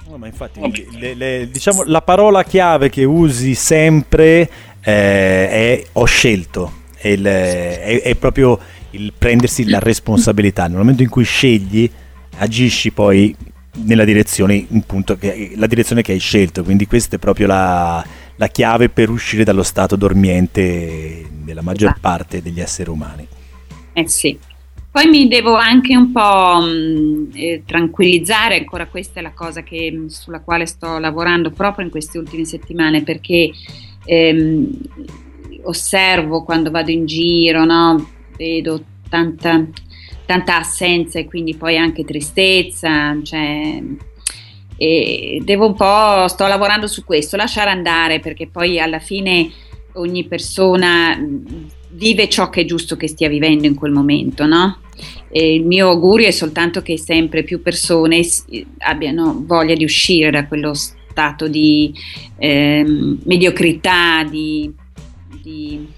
No, 0.10 0.18
ma 0.18 0.28
infatti, 0.28 0.88
le, 0.98 1.14
le, 1.14 1.50
diciamo, 1.52 1.84
la 1.84 2.02
parola 2.02 2.44
chiave 2.44 2.90
che 2.90 3.04
usi 3.04 3.54
sempre 3.54 4.50
eh, 4.88 5.50
è 5.50 5.84
ho 5.94 6.06
scelto, 6.06 6.72
è, 6.96 7.10
il, 7.10 7.26
è, 7.26 8.02
è 8.04 8.16
proprio 8.16 8.58
il 8.92 9.12
prendersi 9.18 9.68
la 9.68 9.80
responsabilità. 9.80 10.68
Nel 10.68 10.78
momento 10.78 11.04
in 11.04 11.10
cui 11.10 11.26
scegli, 11.26 11.90
agisci 12.38 12.92
poi 12.92 13.36
nella 13.84 14.06
direzione, 14.06 14.66
che, 15.20 15.52
la 15.56 15.68
direzione 15.68 16.02
che 16.02 16.14
hai 16.14 16.20
scelto, 16.20 16.64
quindi 16.64 16.88
questa 16.88 17.18
è 17.18 17.20
proprio 17.20 17.48
la, 17.48 18.04
la 18.38 18.48
chiave 18.48 18.88
per 18.88 19.10
uscire 19.10 19.44
dallo 19.44 19.64
stato 19.64 19.98
dormiente 19.98 21.26
della 21.44 21.62
maggior 21.62 21.90
esatto. 21.90 22.00
parte 22.00 22.42
degli 22.42 22.62
esseri 22.62 22.90
umani. 22.90 23.28
Eh 23.92 24.08
sì. 24.08 24.40
Poi 24.90 25.06
mi 25.10 25.28
devo 25.28 25.54
anche 25.56 25.98
un 25.98 26.14
po' 26.14 26.62
mh, 26.62 27.30
eh, 27.34 27.64
tranquillizzare, 27.66 28.58
ancora 28.58 28.88
questa 28.88 29.20
è 29.20 29.22
la 29.22 29.34
cosa 29.34 29.62
che, 29.64 30.06
sulla 30.08 30.40
quale 30.40 30.66
sto 30.66 30.98
lavorando 30.98 31.52
proprio 31.52 31.84
in 31.84 31.92
queste 31.92 32.18
ultime 32.18 32.46
settimane, 32.46 33.04
perché 33.04 33.52
ehm, 34.08 34.70
osservo 35.64 36.44
quando 36.44 36.72
vado 36.72 36.90
in 36.92 37.06
giro, 37.06 37.66
no? 37.66 38.16
vedo 38.38 38.82
tanta, 39.10 39.66
tanta 40.26 40.58
assenza 40.58 41.20
e 41.20 41.26
quindi 41.26 41.56
poi 41.56 41.78
anche 41.78 42.06
tristezza, 42.06 43.18
cioè 43.24 43.84
devo 44.78 45.66
un 45.66 45.76
po', 45.76 46.28
sto 46.28 46.46
lavorando 46.46 46.88
su 46.88 47.04
questo, 47.04 47.36
lasciare 47.36 47.72
andare 47.72 48.20
perché 48.20 48.48
poi 48.48 48.80
alla 48.80 49.00
fine 49.00 49.50
ogni 49.94 50.26
persona 50.26 51.20
vive 51.90 52.30
ciò 52.30 52.50
che 52.50 52.62
è 52.62 52.66
giusto 52.66 52.96
che 52.96 53.08
stia 53.08 53.28
vivendo 53.28 53.66
in 53.66 53.74
quel 53.74 53.92
momento, 53.92 54.46
no? 54.46 54.82
E 55.30 55.56
il 55.56 55.66
mio 55.66 55.90
augurio 55.90 56.28
è 56.28 56.32
soltanto 56.32 56.82
che 56.82 56.98
sempre 56.98 57.44
più 57.44 57.62
persone 57.62 58.22
abbiano 58.80 59.44
voglia 59.46 59.76
di 59.76 59.84
uscire 59.84 60.30
da 60.30 60.48
quello 60.48 60.74
stato 61.18 61.48
di 61.48 61.92
eh, 62.38 62.86
mediocrità, 63.24 64.24
di, 64.24 64.72
di 65.42 65.96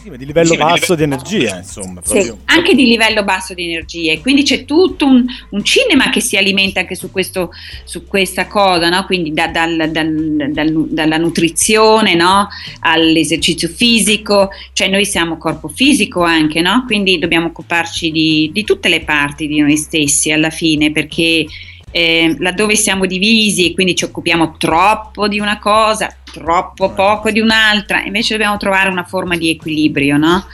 sì, 0.00 0.08
ma 0.08 0.16
di 0.16 0.24
livello 0.24 0.52
sì, 0.52 0.56
basso 0.56 0.94
di, 0.94 1.02
livello... 1.02 1.22
di 1.22 1.34
energia, 1.34 1.56
insomma. 1.58 2.00
Sì, 2.02 2.32
anche 2.46 2.74
di 2.74 2.86
livello 2.86 3.22
basso 3.22 3.52
di 3.52 3.64
energia. 3.64 4.12
E 4.12 4.20
quindi 4.20 4.44
c'è 4.44 4.64
tutto 4.64 5.04
un, 5.04 5.26
un, 5.50 5.62
cinema 5.62 6.08
che 6.08 6.20
si 6.20 6.38
alimenta 6.38 6.80
anche 6.80 6.94
su, 6.94 7.10
questo, 7.10 7.50
su 7.84 8.06
questa 8.06 8.46
cosa, 8.46 8.88
no? 8.88 9.04
quindi 9.04 9.34
da, 9.34 9.48
dal, 9.48 9.90
dal, 9.90 10.52
dal, 10.52 10.86
dalla 10.88 11.18
nutrizione 11.18 12.14
no? 12.14 12.48
all'esercizio 12.80 13.68
fisico, 13.68 14.48
cioè 14.72 14.88
noi 14.88 15.04
siamo 15.04 15.36
corpo 15.36 15.68
fisico 15.68 16.22
anche, 16.22 16.62
no? 16.62 16.84
quindi 16.86 17.18
dobbiamo 17.18 17.48
occuparci 17.48 18.10
di, 18.10 18.48
di 18.54 18.64
tutte 18.64 18.88
le 18.88 19.00
parti 19.00 19.46
di 19.48 19.58
noi 19.58 19.76
stessi 19.76 20.30
alla 20.30 20.50
fine, 20.50 20.92
perché 20.92 21.44
eh, 21.90 22.36
laddove 22.38 22.76
siamo 22.76 23.06
divisi 23.06 23.70
e 23.70 23.74
quindi 23.74 23.94
ci 23.94 24.04
occupiamo 24.04 24.56
troppo 24.56 25.28
di 25.28 25.40
una 25.40 25.58
cosa, 25.58 26.14
troppo 26.32 26.92
poco 26.92 27.30
di 27.30 27.40
un'altra, 27.40 28.02
invece 28.02 28.34
dobbiamo 28.34 28.56
trovare 28.56 28.90
una 28.90 29.04
forma 29.04 29.36
di 29.36 29.50
equilibrio, 29.50 30.16
no? 30.16 30.46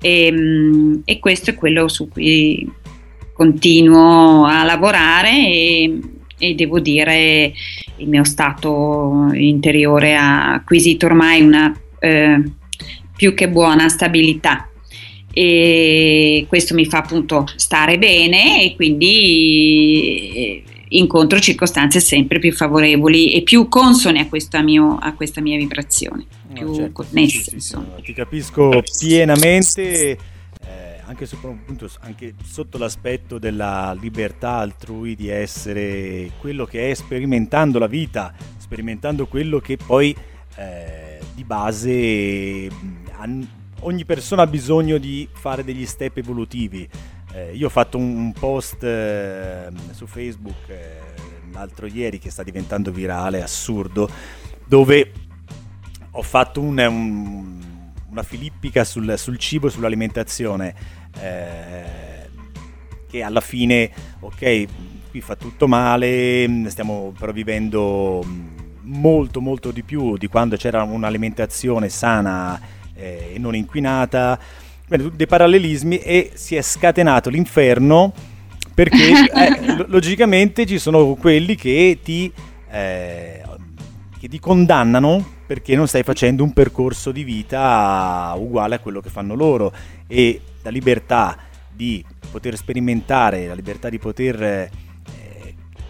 E, 0.00 0.26
ehm, 0.26 1.02
e 1.04 1.18
questo 1.18 1.50
è 1.50 1.54
quello 1.54 1.88
su 1.88 2.08
cui 2.08 2.68
continuo 3.32 4.44
a 4.44 4.64
lavorare 4.64 5.30
e, 5.30 5.98
e 6.36 6.54
devo 6.54 6.80
dire 6.80 7.52
il 7.96 8.08
mio 8.08 8.24
stato 8.24 9.28
interiore 9.32 10.14
ha 10.16 10.54
acquisito 10.54 11.06
ormai 11.06 11.40
una 11.40 11.74
eh, 12.00 12.42
più 13.16 13.34
che 13.34 13.48
buona 13.48 13.88
stabilità 13.88 14.68
e 15.32 16.44
questo 16.48 16.74
mi 16.74 16.86
fa 16.86 16.98
appunto 16.98 17.46
stare 17.54 17.98
bene 17.98 18.64
e 18.64 18.74
quindi 18.74 20.64
incontro 20.90 21.38
circostanze 21.38 22.00
sempre 22.00 22.38
più 22.38 22.52
favorevoli 22.52 23.32
e 23.34 23.42
più 23.42 23.68
consone 23.68 24.20
a 24.20 24.28
questa, 24.28 24.62
mio, 24.62 24.96
a 25.00 25.12
questa 25.14 25.40
mia 25.40 25.56
vibrazione, 25.56 26.24
più 26.52 26.68
No, 26.68 26.74
certo, 26.74 26.92
connesse. 27.04 27.50
sì, 27.50 27.60
sì, 27.60 27.74
no, 27.74 27.96
ti 28.02 28.12
capisco 28.12 28.82
pienamente, 28.98 30.10
eh, 30.10 30.18
anche, 31.06 31.28
appunto, 31.32 31.88
anche 32.00 32.34
sotto 32.44 32.78
l'aspetto 32.78 33.38
della 33.38 33.96
libertà 34.00 34.56
altrui 34.56 35.14
di 35.14 35.28
essere 35.28 36.32
quello 36.40 36.64
che 36.64 36.90
è 36.90 36.94
sperimentando 36.94 37.78
la 37.78 37.86
vita, 37.86 38.32
sperimentando 38.58 39.26
quello 39.26 39.58
che 39.60 39.76
poi 39.76 40.14
eh, 40.56 41.18
di 41.34 41.44
base 41.44 42.68
han- 43.16 43.48
ogni 43.82 44.04
persona 44.04 44.42
ha 44.42 44.46
bisogno 44.46 44.98
di 44.98 45.26
fare 45.32 45.64
degli 45.64 45.86
step 45.86 46.18
evolutivi. 46.18 46.88
Eh, 47.32 47.54
io 47.54 47.66
ho 47.66 47.70
fatto 47.70 47.96
un, 47.98 48.16
un 48.16 48.32
post 48.32 48.82
eh, 48.82 49.68
su 49.92 50.06
Facebook 50.06 50.68
eh, 50.68 50.98
l'altro 51.52 51.86
ieri 51.86 52.18
che 52.18 52.30
sta 52.30 52.42
diventando 52.42 52.90
virale, 52.90 53.42
assurdo, 53.42 54.08
dove 54.66 55.12
ho 56.12 56.22
fatto 56.22 56.60
un- 56.60 56.78
un- 56.78 57.58
una 58.10 58.22
filippica 58.24 58.82
sul, 58.82 59.14
sul 59.16 59.38
cibo 59.38 59.68
e 59.68 59.70
sull'alimentazione 59.70 60.74
eh, 61.20 62.28
che 63.08 63.22
alla 63.22 63.40
fine, 63.40 63.90
ok, 64.20 64.66
qui 65.10 65.20
fa 65.20 65.36
tutto 65.36 65.68
male, 65.68 66.48
stiamo 66.68 67.12
però 67.16 67.30
vivendo 67.32 68.24
molto 68.82 69.40
molto 69.40 69.70
di 69.70 69.82
più 69.84 70.16
di 70.16 70.26
quando 70.26 70.56
c'era 70.56 70.82
un'alimentazione 70.82 71.88
sana 71.88 72.60
eh, 72.94 73.32
e 73.34 73.38
non 73.38 73.54
inquinata, 73.54 74.38
Bene, 74.90 75.08
dei 75.14 75.28
parallelismi 75.28 75.98
e 75.98 76.32
si 76.34 76.56
è 76.56 76.62
scatenato 76.62 77.30
l'inferno 77.30 78.12
perché 78.74 79.12
eh, 79.32 79.76
lo- 79.76 79.84
logicamente 79.86 80.66
ci 80.66 80.80
sono 80.80 81.14
quelli 81.14 81.54
che 81.54 82.00
ti, 82.02 82.32
eh, 82.68 83.40
che 84.18 84.28
ti 84.28 84.40
condannano 84.40 85.24
perché 85.46 85.76
non 85.76 85.86
stai 85.86 86.02
facendo 86.02 86.42
un 86.42 86.52
percorso 86.52 87.12
di 87.12 87.22
vita 87.22 88.34
uguale 88.36 88.74
a 88.74 88.78
quello 88.80 89.00
che 89.00 89.10
fanno 89.10 89.36
loro 89.36 89.72
e 90.08 90.40
la 90.62 90.70
libertà 90.70 91.38
di 91.72 92.04
poter 92.28 92.56
sperimentare, 92.56 93.46
la 93.46 93.54
libertà 93.54 93.88
di 93.88 93.98
poter 94.00 94.42
eh, 94.42 94.70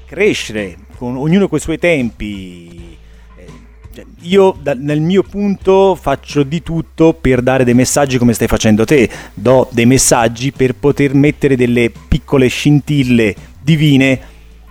crescere 0.05 0.77
con 0.97 1.17
ognuno 1.17 1.49
con 1.49 1.57
i 1.57 1.63
suoi 1.63 1.79
tempi. 1.79 2.99
Io 4.23 4.57
da- 4.61 4.75
nel 4.75 5.01
mio 5.01 5.23
punto 5.25 5.97
faccio 6.01 6.45
di 6.45 6.63
tutto 6.63 7.13
per 7.13 7.43
dare 7.43 7.65
dei 7.65 7.75
messaggi 7.75 8.19
come 8.19 8.33
stai 8.35 8.47
facendo 8.47 8.85
te, 8.85 9.09
do 9.35 9.69
dei 9.73 9.85
messaggi 9.87 10.53
per 10.53 10.75
poter 10.77 11.15
mettere 11.15 11.57
delle 11.57 11.91
piccole 12.09 12.47
scintille 12.47 13.35
divine 13.61 14.21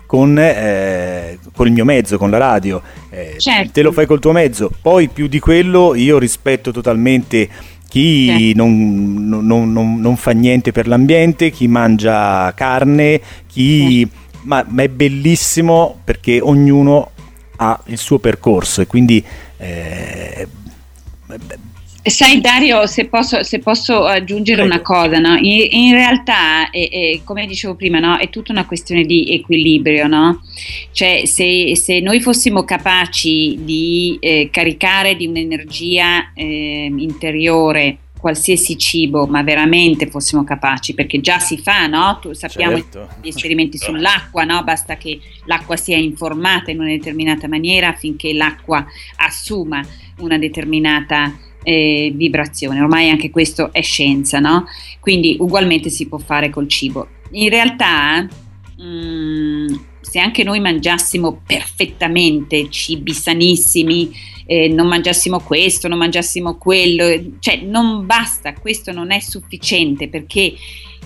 con, 0.06 0.38
eh, 0.40 1.38
con 1.54 1.68
il 1.68 1.74
mio 1.74 1.84
mezzo, 1.86 2.18
con 2.18 2.30
la 2.30 2.38
radio. 2.38 2.82
Eh, 3.10 3.36
Certo. 3.38 3.72
Te 3.74 3.82
lo 3.82 3.92
fai 3.92 4.06
col 4.06 4.20
tuo 4.20 4.32
mezzo, 4.32 4.72
poi 4.82 5.10
più 5.10 5.28
di 5.28 5.40
quello 5.40 5.94
io 5.96 6.18
rispetto 6.18 6.72
totalmente 6.72 7.48
chi 7.90 8.26
Certo. 8.28 8.56
non, 8.58 9.28
non- 9.46 9.72
non- 9.74 10.00
non- 10.00 10.16
fa 10.16 10.32
niente 10.32 10.72
per 10.72 10.88
l'ambiente, 10.88 11.52
chi 11.52 11.68
mangia 11.68 12.54
carne, 12.54 13.20
chi... 13.48 14.08
Ma, 14.44 14.64
ma 14.70 14.84
è 14.84 14.88
bellissimo 14.88 16.00
perché 16.06 16.40
ognuno 16.40 17.12
ha 17.62 17.80
il 17.88 17.98
suo 17.98 18.20
percorso 18.20 18.82
e 18.82 18.88
quindi... 18.88 19.24
eh, 19.58 20.48
Sai 22.02 22.40
Dario, 22.40 22.88
se 22.88 23.06
posso, 23.06 23.44
se 23.44 23.60
posso 23.60 24.06
aggiungere 24.06 24.62
Prego. 24.64 24.74
una 24.74 24.82
cosa, 24.82 25.20
no? 25.20 25.36
in, 25.36 25.68
in 25.70 25.92
realtà, 25.92 26.70
è- 26.72 26.90
è, 26.90 27.22
come 27.26 27.46
dicevo 27.46 27.76
prima, 27.76 28.00
no? 28.00 28.18
è 28.18 28.30
tutta 28.30 28.54
una 28.54 28.66
questione 28.66 29.04
di 29.04 29.34
equilibrio, 29.34 30.08
no? 30.08 30.42
Cioè 30.92 31.26
se, 31.26 31.76
se 31.76 32.00
noi 32.00 32.22
fossimo 32.22 32.64
capaci 32.64 33.60
di 33.64 34.18
eh, 34.22 34.50
caricare 34.50 35.16
di 35.18 35.28
un'energia 35.28 36.32
eh, 36.34 36.92
interiore 36.96 37.98
qualsiasi 38.20 38.78
cibo, 38.78 39.28
ma 39.28 39.42
veramente 39.44 40.08
fossimo 40.08 40.44
capaci, 40.44 40.94
perché 40.94 41.22
già 41.22 41.40
si 41.40 41.58
fa, 41.58 41.88
no? 41.88 42.20
Tu, 42.22 42.34
sappiamo 42.34 42.76
certo. 42.76 43.08
gli 43.22 43.30
esperimenti 43.30 43.78
sull'acqua, 43.78 44.44
no? 44.44 44.62
basta 44.64 44.98
che 44.98 45.20
l'acqua 45.46 45.78
sia 45.78 45.98
informata 45.98 46.70
in 46.70 46.80
una 46.80 46.90
determinata 46.90 47.48
maniera 47.48 47.88
affinché 47.88 48.34
l'acqua 48.34 48.86
assuma 49.16 49.82
una 50.18 50.38
determinata 50.38 51.34
eh, 51.64 52.12
vibrazione. 52.14 52.82
Ormai 52.82 53.10
anche 53.10 53.30
questo 53.30 53.72
è 53.72 53.82
scienza, 53.82 54.40
no? 54.40 54.66
Quindi 55.00 55.38
ugualmente 55.40 55.90
si 55.90 56.08
può 56.08 56.18
fare 56.18 56.50
col 56.50 56.68
cibo. 56.68 57.08
In 57.32 57.50
realtà, 57.50 58.28
mm, 58.82 59.68
se 60.02 60.20
anche 60.20 60.44
noi 60.44 60.60
mangiassimo 60.60 61.42
perfettamente 61.46 62.70
cibi 62.70 63.14
sanissimi, 63.14 64.12
eh, 64.46 64.68
non 64.68 64.88
mangiassimo 64.88 65.40
questo, 65.42 65.88
non 65.88 65.98
mangiassimo 65.98 66.58
quello, 66.58 67.04
eh, 67.06 67.32
cioè 67.40 67.58
non 67.58 68.06
basta, 68.06 68.54
questo 68.54 68.92
non 68.92 69.12
è 69.12 69.20
sufficiente 69.20 70.08
perché 70.10 70.54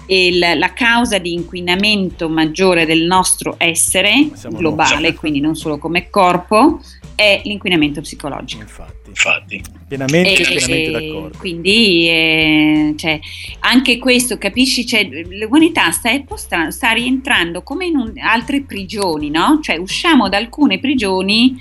il- 0.07 0.39
la 0.57 0.73
causa 0.73 1.17
di 1.17 1.33
inquinamento 1.33 2.27
maggiore 2.29 2.85
del 2.85 3.03
nostro 3.03 3.55
essere 3.57 4.29
Siamo 4.33 4.57
globale, 4.57 5.09
noi. 5.09 5.15
quindi 5.15 5.39
non 5.39 5.55
solo 5.55 5.77
come 5.77 6.09
corpo, 6.09 6.81
è 7.15 7.41
l'inquinamento 7.45 8.01
psicologico. 8.01 8.61
Infatti, 8.61 9.09
Infatti. 9.09 9.61
pienamente, 9.87 10.31
E- 10.31 10.45
pienamente 10.45 10.83
e 10.83 10.91
d'accordo. 10.91 11.37
Quindi 11.37 12.07
eh, 12.07 12.93
cioè, 12.97 13.19
anche 13.59 13.97
questo, 13.99 14.37
capisci? 14.37 14.85
Cioè, 14.85 15.07
l'umanità 15.29 15.91
sta, 15.91 16.17
posta- 16.21 16.71
sta 16.71 16.91
rientrando 16.91 17.61
come 17.63 17.85
in 17.85 17.95
un- 17.97 18.13
altre 18.19 18.61
prigioni, 18.61 19.29
no? 19.29 19.59
Cioè 19.61 19.77
usciamo 19.77 20.29
da 20.29 20.37
alcune 20.37 20.79
prigioni, 20.79 21.55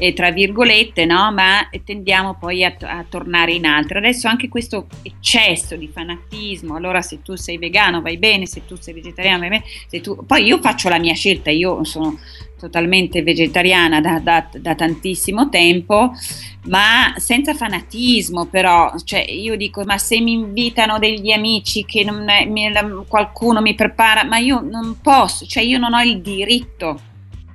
eh, 0.00 0.12
tra 0.12 0.30
virgolette, 0.30 1.04
no? 1.06 1.32
Ma 1.32 1.68
tendiamo 1.84 2.36
poi 2.38 2.64
a, 2.64 2.76
a 2.80 3.04
tornare 3.08 3.52
in 3.52 3.66
altre. 3.66 3.98
Adesso 3.98 4.28
anche 4.28 4.48
questo 4.48 4.86
eccesso 5.02 5.74
di 5.76 5.88
fanatismo, 5.88 6.76
allora 6.76 7.02
se 7.02 7.20
tu 7.22 7.34
sei 7.34 7.58
vegano 7.58 8.00
vai 8.00 8.16
bene, 8.18 8.46
se 8.46 8.64
tu 8.64 8.76
sei 8.78 8.94
vegetariano 8.94 9.40
vai 9.40 9.48
bene, 9.48 9.64
se 9.88 10.00
tu... 10.00 10.24
poi 10.24 10.44
io 10.44 10.60
faccio 10.60 10.88
la 10.88 10.98
mia 10.98 11.14
scelta, 11.14 11.50
io 11.50 11.82
sono 11.84 12.18
totalmente 12.58 13.22
vegetariana 13.22 14.00
da, 14.00 14.18
da- 14.18 14.48
da 14.58 14.74
tantissimo 14.74 15.48
tempo, 15.48 16.12
ma 16.64 17.14
senza 17.16 17.54
fanatismo 17.54 18.46
però, 18.46 18.92
cioè 19.04 19.20
io 19.20 19.56
dico 19.56 19.84
ma 19.84 19.96
se 19.98 20.20
mi 20.20 20.32
invitano 20.32 20.98
degli 20.98 21.30
amici 21.32 21.84
che 21.84 22.02
è- 22.02 22.44
mi- 22.46 22.72
qualcuno 23.06 23.60
mi 23.60 23.74
prepara, 23.74 24.24
ma 24.24 24.38
io 24.38 24.60
non 24.60 24.98
posso, 25.00 25.46
cioè 25.46 25.62
io 25.62 25.78
non 25.78 25.94
ho 25.94 26.02
il 26.02 26.20
diritto, 26.20 27.00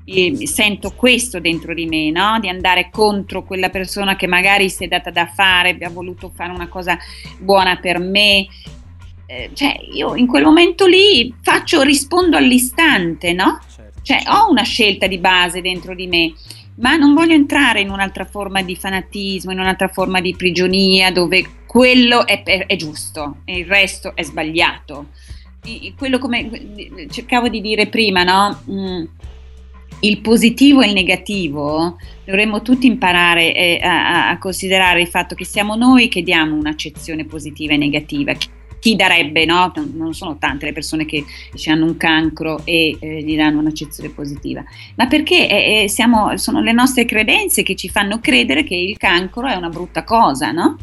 eh, 0.06 0.46
sento 0.48 0.92
questo 0.96 1.40
dentro 1.40 1.74
di 1.74 1.86
me, 1.86 2.12
no? 2.12 2.40
di 2.40 2.50
andare 2.50 2.90
contro 2.92 3.44
quella 3.44 3.70
persona 3.70 4.16
che 4.16 4.28
magari 4.28 4.70
si 4.70 4.84
è 4.86 4.88
data 4.88 5.10
da 5.12 5.28
fare, 5.28 5.78
ha 5.82 5.90
voluto 5.90 6.32
fare 6.34 6.52
una 6.52 6.68
cosa 6.68 6.98
buona 7.40 7.78
per 7.78 8.00
me. 8.00 8.48
Eh, 9.26 9.52
cioè 9.54 9.80
io 9.94 10.16
in 10.16 10.28
quel 10.28 10.44
momento 10.44 10.86
lì 10.86 11.34
faccio, 11.42 11.82
rispondo 11.82 12.36
all'istante, 12.36 13.32
no? 13.32 13.60
Cioè 14.04 14.22
ho 14.28 14.50
una 14.52 14.64
scelta 14.64 15.08
di 15.08 15.18
base 15.18 15.62
dentro 15.62 15.96
di 15.96 16.06
me, 16.08 16.34
ma 16.76 16.96
non 16.96 17.14
voglio 17.14 17.34
entrare 17.34 17.82
in 17.82 17.90
un'altra 17.90 18.26
forma 18.26 18.62
di 18.62 18.76
fanatismo, 18.76 19.52
in 19.52 19.60
un'altra 19.60 19.88
forma 19.88 20.22
di 20.22 20.36
prigionia 20.36 21.12
dove 21.12 21.62
quello 21.66 22.28
è, 22.28 22.44
è- 22.44 22.66
è 22.68 22.76
giusto 22.76 23.38
e 23.46 23.58
il 23.60 23.66
resto 23.66 24.16
è 24.16 24.22
sbagliato. 24.24 25.08
I- 25.66 25.94
Quello 25.98 26.20
come 26.20 26.50
cercavo 27.10 27.48
di 27.48 27.62
dire 27.62 27.88
prima, 27.88 28.24
no? 28.24 28.62
Mm, 28.70 29.04
il 30.02 30.20
positivo 30.20 30.82
e 30.82 30.88
il 30.88 30.94
negativo 30.94 31.96
dovremmo 32.26 32.62
tutti 32.62 32.88
imparare 32.88 33.56
eh, 33.56 33.80
a- 33.82 34.30
a 34.30 34.38
considerare 34.38 35.00
il 35.02 35.08
fatto 35.08 35.34
che 35.34 35.46
siamo 35.46 35.76
noi 35.76 36.10
che 36.10 36.22
diamo 36.24 36.56
un'accezione 36.56 37.24
positiva 37.24 37.74
e 37.74 37.78
negativa. 37.78 38.34
Chi 38.84 38.98
darebbe, 38.98 39.46
no? 39.46 39.72
Non- 39.94 40.14
sono 40.14 40.38
tante 40.38 40.66
le 40.66 40.74
persone 40.74 41.06
che 41.06 41.24
dice, 41.54 41.72
hanno 41.72 41.86
un 41.86 41.96
cancro 41.96 42.66
e 42.66 42.98
eh, 43.00 43.24
gli 43.24 43.38
danno 43.38 43.60
un'accezione 43.60 44.10
positiva, 44.10 44.62
ma 44.96 45.08
perché 45.08 45.48
eh, 45.50 45.84
eh, 45.84 45.88
siamo- 45.88 46.36
sono 46.36 46.60
le 46.62 46.74
nostre 46.74 47.06
credenze 47.06 47.64
che 47.64 47.78
ci 47.78 47.88
fanno 47.88 48.20
credere 48.20 48.66
che 48.66 48.76
il 48.76 48.98
cancro 48.98 49.48
è 49.48 49.56
una 49.56 49.70
brutta 49.70 50.04
cosa, 50.04 50.52
no? 50.52 50.76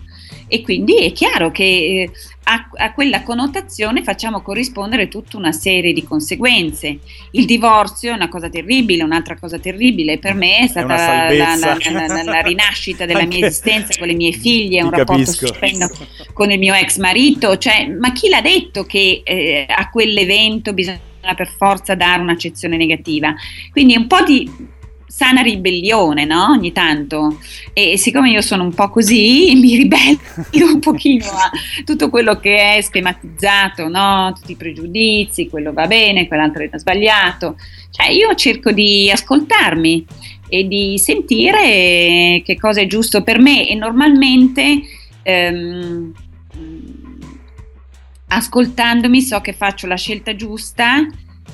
E 0.53 0.63
quindi 0.63 0.97
è 1.05 1.13
chiaro 1.13 1.53
che 1.53 1.63
eh, 1.63 2.11
a, 2.45 2.69
a 2.75 2.93
quella 2.93 3.23
connotazione 3.23 4.03
facciamo 4.03 4.43
corrispondere 4.43 5.07
tutta 5.07 5.37
una 5.37 5.53
serie 5.53 5.93
di 5.93 6.03
conseguenze. 6.03 6.99
Il 7.31 7.45
divorzio 7.45 8.11
è 8.11 8.15
una 8.15 8.29
cosa 8.29 8.49
terribile, 8.51 9.05
un'altra 9.05 9.39
cosa 9.39 9.61
terribile 9.61 10.19
per 10.19 10.35
me 10.35 10.59
è 10.59 10.67
stata 10.67 10.87
una 10.87 10.97
la, 10.97 11.55
la- 11.57 11.77
la- 12.07 12.23
la- 12.25 12.41
rinascita 12.41 13.07
della 13.07 13.25
mia 13.27 13.47
esistenza 13.47 13.97
con 13.97 14.09
le 14.09 14.15
mie 14.15 14.33
figlie, 14.33 14.83
un 14.83 14.91
rapporto 14.91 15.23
stupendo 15.47 15.89
con 16.33 16.51
il 16.51 16.59
mio 16.59 16.75
ex 16.75 16.99
marito, 16.99 17.57
cioè, 17.57 17.87
ma 17.87 18.11
chi 18.13 18.29
l'ha 18.29 18.41
detto 18.41 18.85
che 18.85 19.21
eh, 19.25 19.67
a 19.69 19.89
quell'evento 19.89 20.73
bisogna 20.73 20.99
per 21.37 21.49
forza 21.57 21.95
dare 21.95 22.21
un'accezione 22.23 22.77
negativa. 22.77 23.33
Quindi 23.71 23.95
un 23.97 24.09
po' 24.09 24.25
di 24.25 24.51
sana 25.11 25.43
ribellione, 25.43 26.25
no? 26.25 26.51
Ogni 26.51 26.71
tanto. 26.71 27.39
E 27.73 27.99
siccome 27.99 28.31
io 28.31 28.41
sono 28.41 28.63
un 28.63 28.73
po' 28.73 28.89
così, 28.91 29.53
mi 29.61 29.75
ribello 29.77 30.73
un 30.73 30.79
pochino 30.79 31.27
a 31.27 31.51
tutto 31.85 32.09
quello 32.09 32.39
che 32.39 32.77
è 32.77 32.81
schematizzato, 32.81 33.89
no? 33.89 34.33
Tutti 34.35 34.53
i 34.53 34.57
pregiudizi, 34.57 35.49
quello 35.49 35.73
va 35.73 35.87
bene, 35.89 36.29
quell'altro 36.29 36.63
è 36.63 36.71
sbagliato. 36.79 37.57
Cioè 37.91 38.09
io 38.11 38.33
cerco 38.35 38.71
di 38.71 39.11
ascoltarmi 39.11 40.07
e 40.49 40.69
di 40.69 40.97
sentire 40.97 42.41
che 42.45 42.57
cosa 42.59 42.81
è 42.81 42.87
giusto 42.87 43.23
per 43.23 43.41
me 43.41 43.69
e 43.69 43.75
normalmente 43.75 44.81
ehm, 45.23 46.13
ascoltandomi 48.29 49.21
so 49.21 49.41
che 49.41 49.53
faccio 49.53 49.89
la 49.89 49.97
scelta 49.97 50.37
giusta 50.37 51.05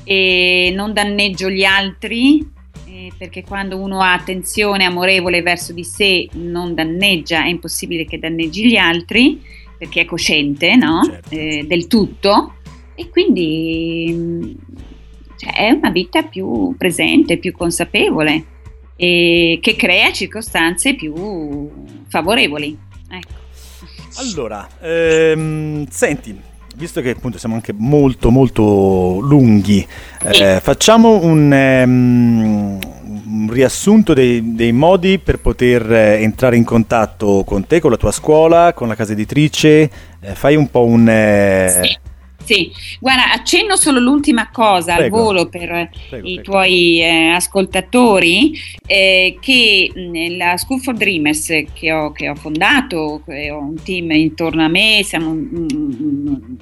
e 0.05 0.73
non 0.75 0.93
danneggio 0.93 1.49
gli 1.51 1.65
altri 1.65 2.55
perché 3.17 3.43
quando 3.43 3.79
uno 3.79 4.01
ha 4.01 4.13
attenzione 4.13 4.85
amorevole 4.85 5.43
verso 5.43 5.73
di 5.73 5.85
sé 5.85 6.29
non 6.33 6.75
danneggia, 6.75 7.45
è 7.45 7.49
impossibile 7.49 8.05
che 8.05 8.19
danneggi 8.19 8.67
gli 8.67 8.77
altri 8.77 9.41
perché 9.77 10.03
è 10.03 10.05
cosciente 10.05 10.75
no? 10.77 11.05
certo. 11.05 11.31
eh, 11.31 11.65
del 11.67 11.87
tutto 11.87 12.55
e 12.95 13.09
quindi 13.11 14.57
cioè, 15.37 15.53
è 15.53 15.71
una 15.71 15.91
vita 15.91 16.23
più 16.23 16.75
presente, 16.79 17.39
più 17.39 17.53
consapevole 17.53 18.45
e 18.97 19.59
che 19.61 19.77
crea 19.77 20.11
circostanze 20.13 20.95
più 20.95 21.71
favorevoli. 22.09 22.77
Ecco. 23.11 23.45
Allora, 24.19 24.67
ehm, 24.81 25.87
senti, 25.89 26.35
visto 26.77 27.01
che 27.01 27.11
appunto 27.11 27.39
siamo 27.39 27.55
anche 27.55 27.73
molto 27.75 28.31
molto 28.31 29.19
lunghi, 29.21 29.87
eh, 30.25 30.61
facciamo 30.61 31.25
un, 31.25 31.51
um, 31.51 32.79
un 32.79 33.49
riassunto 33.51 34.13
dei, 34.13 34.55
dei, 34.55 34.73
modi 34.73 35.19
per 35.19 35.39
poter 35.39 35.91
eh, 35.91 36.23
entrare 36.23 36.57
in 36.57 36.65
contatto 36.65 37.45
con 37.45 37.67
te, 37.67 37.81
con 37.81 37.91
la 37.91 37.97
tua 37.97 38.13
scuola, 38.13 38.75
con 38.75 38.89
la 38.89 38.95
casa 38.95 39.13
editrice. 39.13 39.91
Eh, 40.21 40.35
fai 40.35 40.55
un 40.55 40.71
po' 40.71 40.85
un... 40.85 41.09
Eh... 41.09 41.81
Sì. 41.83 42.06
Sì, 42.47 42.71
guarda, 43.01 43.33
accenno 43.33 43.75
solo 43.75 43.99
l'ultima 43.99 44.51
cosa 44.53 44.95
prego, 44.95 45.17
al 45.17 45.23
volo 45.23 45.49
per 45.49 45.91
prego, 46.09 46.29
i 46.29 46.35
prego. 46.35 46.43
tuoi 46.43 47.01
eh, 47.03 47.31
ascoltatori, 47.31 48.53
eh, 48.87 49.37
che 49.41 49.91
mh, 49.93 50.37
la 50.37 50.57
School 50.57 50.81
for 50.81 50.95
Dreamers 50.95 51.65
che 51.73 51.93
ho, 51.93 52.13
che 52.13 52.29
ho 52.29 52.37
fondato, 52.37 52.97
ho 53.27 53.59
un 53.59 53.83
team 53.83 54.13
intorno 54.13 54.63
a 54.63 54.69
me, 54.69 55.01
siamo 55.03 55.31
un, 55.31 55.49
un, 55.51 56.57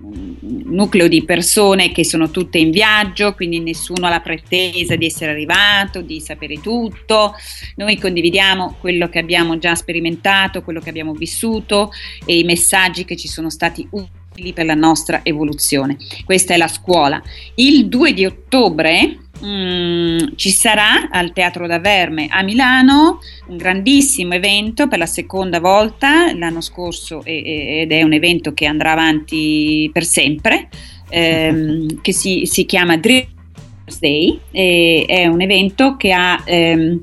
un 0.00 0.62
nucleo 0.64 1.08
di 1.08 1.22
persone 1.24 1.92
che 1.92 2.06
sono 2.06 2.30
tutte 2.30 2.56
in 2.56 2.70
viaggio, 2.70 3.34
quindi 3.34 3.60
nessuno 3.60 4.06
ha 4.06 4.10
la 4.10 4.20
pretesa 4.20 4.96
di 4.96 5.04
essere 5.04 5.32
arrivato, 5.32 6.00
di 6.00 6.20
sapere 6.20 6.58
tutto. 6.62 7.34
Noi 7.76 7.98
condividiamo 7.98 8.76
quello 8.80 9.10
che 9.10 9.18
abbiamo 9.18 9.58
già 9.58 9.74
sperimentato, 9.74 10.62
quello 10.62 10.80
che 10.80 10.88
abbiamo 10.88 11.12
vissuto 11.12 11.90
e 12.24 12.38
i 12.38 12.44
messaggi 12.44 13.04
che 13.04 13.14
ci 13.14 13.28
sono 13.28 13.50
stati 13.50 13.86
utili 13.90 14.16
per 14.54 14.64
la 14.64 14.74
nostra 14.74 15.20
evoluzione. 15.22 15.96
Questa 16.24 16.54
è 16.54 16.56
la 16.56 16.68
scuola. 16.68 17.22
Il 17.54 17.88
2 17.88 18.12
di 18.12 18.24
ottobre 18.24 19.18
Mm, 19.44 20.18
ci 20.34 20.50
sarà 20.50 21.10
al 21.10 21.32
Teatro 21.32 21.68
da 21.68 21.78
Verme 21.78 22.26
a 22.28 22.42
Milano 22.42 23.20
un 23.46 23.56
grandissimo 23.56 24.34
evento 24.34 24.88
per 24.88 24.98
la 24.98 25.06
seconda 25.06 25.60
volta 25.60 26.34
l'anno 26.34 26.60
scorso 26.60 27.22
ed 27.24 27.92
è 27.92 28.02
un 28.02 28.12
evento 28.14 28.52
che 28.52 28.66
andrà 28.66 28.90
avanti 28.90 29.88
per 29.92 30.04
sempre 30.04 30.68
ehm, 31.08 32.00
che 32.02 32.12
si, 32.12 32.46
si, 32.46 32.64
chiama 32.64 32.96
Dreamers 32.96 34.00
Day 34.00 34.40
e 34.50 35.04
è 35.06 35.26
un 35.26 35.40
evento 35.40 35.96
che 35.96 36.12
ha 36.12 36.42
ehm, 36.44 37.00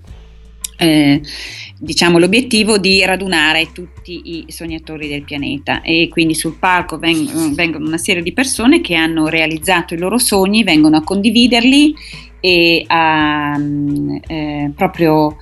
eh, 0.78 1.22
diciamo, 1.80 2.18
l'obiettivo 2.18 2.78
di 2.78 3.04
radunare 3.04 3.72
tutti 3.72 4.22
i 4.24 4.46
sognatori 4.48 5.08
del 5.08 5.24
pianeta. 5.24 5.82
E 5.82 6.08
quindi 6.10 6.34
sul 6.34 6.58
palco 6.58 6.98
veng- 6.98 7.54
vengono 7.54 7.86
una 7.86 7.98
serie 7.98 8.24
di 8.24 8.34
persone 8.34 8.82
che 8.82 8.96
hanno 8.96 9.28
realizzato 9.28 9.94
i 9.94 9.98
loro 9.98 10.18
sogni, 10.18 10.64
vengono 10.64 10.98
a 10.98 11.04
condividerli 11.04 11.94
e 12.40 12.84
a 12.88 13.60
eh, 14.28 14.72
proprio 14.76 15.38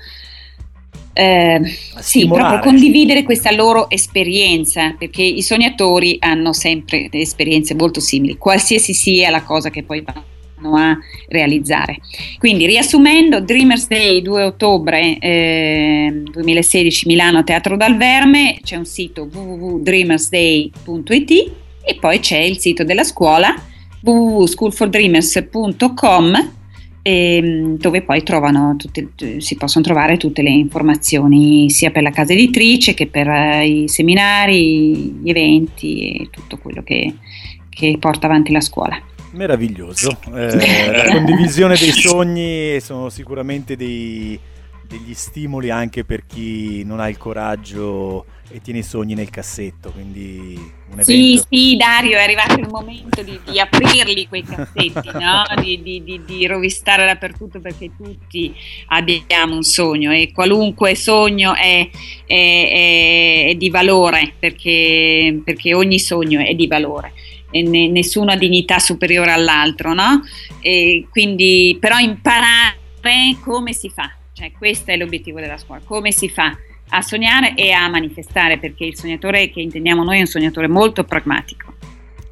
eh, 1.13 1.61
sì, 1.99 2.27
proprio 2.27 2.59
condividere 2.59 3.23
questa 3.23 3.51
loro 3.51 3.89
esperienza, 3.89 4.95
perché 4.97 5.21
i 5.21 5.43
sognatori 5.43 6.17
hanno 6.19 6.53
sempre 6.53 7.07
esperienze 7.11 7.75
molto 7.75 7.99
simili, 7.99 8.37
qualsiasi 8.37 8.93
sia 8.93 9.29
la 9.29 9.43
cosa 9.43 9.69
che 9.69 9.83
poi 9.83 10.01
vanno 10.01 10.31
a 10.71 10.97
realizzare. 11.27 11.97
Quindi 12.37 12.65
riassumendo, 12.65 13.41
Dreamers 13.41 13.87
Day 13.87 14.21
2 14.21 14.43
ottobre 14.43 15.17
eh, 15.19 16.23
2016 16.31 17.07
Milano 17.07 17.43
Teatro 17.43 17.75
dal 17.75 17.97
Verme, 17.97 18.59
c'è 18.63 18.77
un 18.77 18.85
sito 18.85 19.27
www.dreamersday.it 19.31 21.51
e 21.85 21.97
poi 21.99 22.19
c'è 22.19 22.37
il 22.37 22.59
sito 22.59 22.83
della 22.83 23.03
scuola 23.03 23.53
www.schoolfordreamers.com 24.03 26.51
ehm, 27.01 27.77
dove 27.77 28.01
poi 28.01 28.23
tutte, 28.77 29.39
si 29.39 29.55
possono 29.55 29.83
trovare 29.83 30.17
tutte 30.17 30.41
le 30.41 30.49
informazioni 30.49 31.69
sia 31.69 31.91
per 31.91 32.01
la 32.01 32.09
casa 32.09 32.33
editrice 32.33 32.93
che 32.93 33.07
per 33.07 33.27
eh, 33.27 33.67
i 33.67 33.87
seminari, 33.87 35.19
gli 35.21 35.29
eventi 35.29 36.15
e 36.15 36.29
tutto 36.31 36.57
quello 36.57 36.83
che, 36.83 37.13
che 37.69 37.97
porta 37.99 38.25
avanti 38.25 38.51
la 38.51 38.61
scuola. 38.61 38.99
Meraviglioso, 39.33 40.19
eh, 40.35 40.91
la 40.95 41.11
condivisione 41.11 41.75
dei 41.75 41.91
sogni 41.91 42.79
sono 42.79 43.09
sicuramente 43.09 43.75
dei, 43.75 44.39
degli 44.87 45.13
stimoli 45.15 45.71
anche 45.71 46.05
per 46.05 46.25
chi 46.27 46.83
non 46.83 46.99
ha 46.99 47.09
il 47.09 47.17
coraggio 47.17 48.25
e 48.51 48.61
tiene 48.61 48.79
i 48.79 48.83
sogni 48.83 49.15
nel 49.15 49.31
cassetto, 49.31 49.91
quindi. 49.91 50.81
Sì, 50.99 51.41
sì, 51.49 51.75
Dario, 51.75 52.17
è 52.17 52.21
arrivato 52.21 52.59
il 52.59 52.67
momento 52.69 53.23
di, 53.23 53.39
di 53.49 53.59
aprirli 53.59 54.27
quei 54.27 54.43
cassetti, 54.43 55.09
no? 55.13 55.43
di, 55.59 55.81
di, 55.81 56.21
di, 56.23 56.45
rovistare 56.45 57.03
dappertutto 57.07 57.59
perché 57.59 57.89
tutti 57.97 58.53
abbiamo 58.89 59.55
un 59.55 59.63
sogno 59.63 60.11
e 60.11 60.31
qualunque 60.31 60.93
sogno 60.93 61.55
è, 61.55 61.89
è, 62.27 62.33
è, 62.35 63.45
è 63.49 63.55
di 63.55 63.71
valore 63.71 64.33
perché, 64.37 65.41
perché 65.43 65.73
ogni 65.73 65.97
sogno 65.97 66.39
è 66.39 66.53
di 66.53 66.67
valore 66.67 67.13
ne, 67.61 67.87
nessuno 67.87 68.31
ha 68.31 68.35
dignità 68.35 68.79
superiore 68.79 69.31
all'altro, 69.31 69.93
no? 69.93 70.23
E 70.59 71.07
quindi 71.09 71.77
però 71.79 71.97
imparare 71.99 72.77
come 73.43 73.73
si 73.73 73.89
fa, 73.89 74.11
cioè 74.33 74.51
questo 74.51 74.91
è 74.91 74.97
l'obiettivo 74.97 75.39
della 75.39 75.57
scuola, 75.57 75.81
come 75.85 76.11
si 76.11 76.29
fa 76.29 76.57
a 76.89 77.01
sognare 77.01 77.55
e 77.55 77.71
a 77.71 77.87
manifestare, 77.87 78.57
perché 78.57 78.85
il 78.85 78.97
sognatore 78.97 79.49
che 79.49 79.61
intendiamo 79.61 80.03
noi 80.03 80.17
è 80.17 80.21
un 80.21 80.25
sognatore 80.25 80.67
molto 80.67 81.03
pragmatico. 81.03 81.73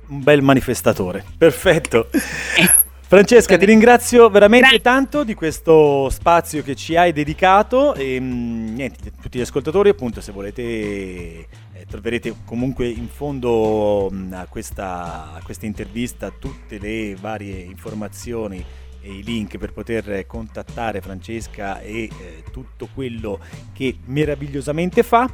Un 0.07 0.23
bel 0.23 0.41
manifestatore, 0.41 1.23
perfetto. 1.37 2.09
Eh. 2.11 2.80
Francesca, 3.11 3.57
ti 3.57 3.65
ringrazio 3.65 4.29
veramente 4.29 4.67
Grazie. 4.67 4.81
tanto 4.81 5.23
di 5.25 5.33
questo 5.33 6.09
spazio 6.09 6.63
che 6.63 6.75
ci 6.75 6.95
hai 6.95 7.11
dedicato 7.11 7.93
e 7.93 8.17
mm, 8.17 8.73
niente, 8.73 9.11
tutti 9.21 9.37
gli 9.37 9.41
ascoltatori 9.41 9.89
appunto 9.89 10.21
se 10.21 10.31
volete 10.31 10.61
eh, 10.61 11.47
troverete 11.89 12.33
comunque 12.45 12.87
in 12.87 13.09
fondo 13.09 14.07
mh, 14.09 14.15
mm, 14.15 14.31
a, 14.31 14.45
questa, 14.47 15.33
a 15.33 15.41
questa 15.43 15.65
intervista 15.65 16.31
tutte 16.31 16.79
le 16.79 17.17
varie 17.19 17.59
informazioni 17.59 18.63
e 19.01 19.11
i 19.11 19.23
link 19.23 19.57
per 19.57 19.73
poter 19.73 20.25
contattare 20.25 21.01
Francesca 21.01 21.81
e 21.81 22.03
eh, 22.03 22.09
tutto 22.49 22.87
quello 22.93 23.41
che 23.73 23.97
meravigliosamente 24.05 25.03
fa. 25.03 25.29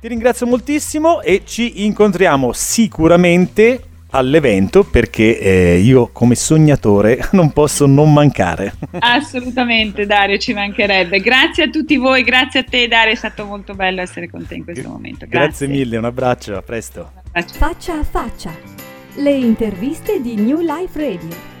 Ti 0.00 0.08
ringrazio 0.08 0.46
moltissimo 0.46 1.20
e 1.20 1.42
ci 1.44 1.84
incontriamo 1.84 2.54
sicuramente 2.54 3.82
all'evento 4.10 4.84
perché 4.84 5.38
eh, 5.38 5.78
io 5.78 6.10
come 6.12 6.34
sognatore 6.34 7.28
non 7.32 7.52
posso 7.52 7.86
non 7.86 8.12
mancare. 8.12 8.74
Assolutamente 8.98 10.06
Dario, 10.06 10.38
ci 10.38 10.52
mancherebbe. 10.52 11.20
Grazie 11.20 11.64
a 11.64 11.68
tutti 11.68 11.96
voi, 11.96 12.22
grazie 12.22 12.60
a 12.60 12.64
te 12.64 12.88
Dario, 12.88 13.12
è 13.12 13.16
stato 13.16 13.44
molto 13.44 13.74
bello 13.74 14.00
essere 14.00 14.30
con 14.30 14.46
te 14.46 14.54
in 14.56 14.64
questo 14.64 14.88
momento. 14.88 15.26
Grazie, 15.26 15.66
grazie 15.66 15.66
mille, 15.66 15.96
un 15.96 16.04
abbraccio, 16.04 16.56
a 16.56 16.62
presto. 16.62 17.12
Faccia 17.32 17.98
a 17.98 18.04
faccia, 18.04 18.52
le 19.16 19.30
interviste 19.30 20.20
di 20.20 20.36
New 20.36 20.60
Life 20.60 20.98
Radio. 20.98 21.57